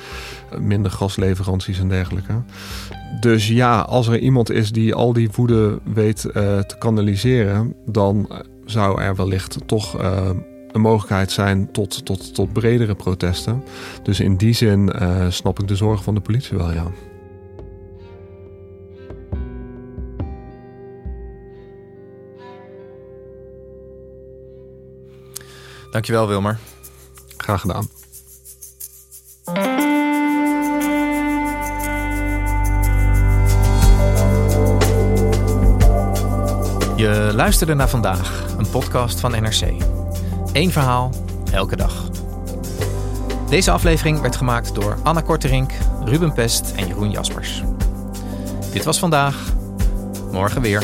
minder 0.59 0.91
gasleveranties 0.91 1.79
en 1.79 1.89
dergelijke. 1.89 2.33
Dus 3.19 3.47
ja, 3.47 3.79
als 3.79 4.07
er 4.07 4.19
iemand 4.19 4.51
is 4.51 4.71
die 4.71 4.93
al 4.93 5.13
die 5.13 5.29
woede 5.35 5.79
weet 5.93 6.21
te 6.21 6.75
kanaliseren, 6.79 7.73
dan 7.85 8.27
zou 8.69 9.01
er 9.01 9.15
wellicht 9.15 9.57
toch 9.65 10.01
uh, 10.01 10.29
een 10.71 10.81
mogelijkheid 10.81 11.31
zijn 11.31 11.71
tot, 11.71 12.05
tot, 12.05 12.33
tot 12.33 12.53
bredere 12.53 12.95
protesten. 12.95 13.63
Dus 14.03 14.19
in 14.19 14.37
die 14.37 14.53
zin 14.53 14.91
uh, 15.01 15.25
snap 15.29 15.59
ik 15.59 15.67
de 15.67 15.75
zorgen 15.75 16.03
van 16.03 16.13
de 16.13 16.21
politie 16.21 16.57
wel, 16.57 16.71
ja. 16.71 16.91
Dankjewel, 25.91 26.27
Wilmer. 26.27 26.59
Graag 27.37 27.61
gedaan. 27.61 27.87
Je 36.99 37.31
luisterde 37.33 37.73
naar 37.73 37.89
vandaag, 37.89 38.45
een 38.57 38.69
podcast 38.69 39.19
van 39.19 39.31
NRC. 39.31 39.61
Eén 40.53 40.71
verhaal, 40.71 41.11
elke 41.51 41.75
dag. 41.75 42.09
Deze 43.49 43.71
aflevering 43.71 44.21
werd 44.21 44.35
gemaakt 44.35 44.75
door 44.75 44.97
Anna 45.03 45.21
Korterink, 45.21 45.71
Ruben 46.05 46.33
Pest 46.33 46.73
en 46.75 46.87
Jeroen 46.87 47.11
Jaspers. 47.11 47.63
Dit 48.71 48.83
was 48.83 48.99
vandaag. 48.99 49.53
Morgen 50.31 50.61
weer. 50.61 50.83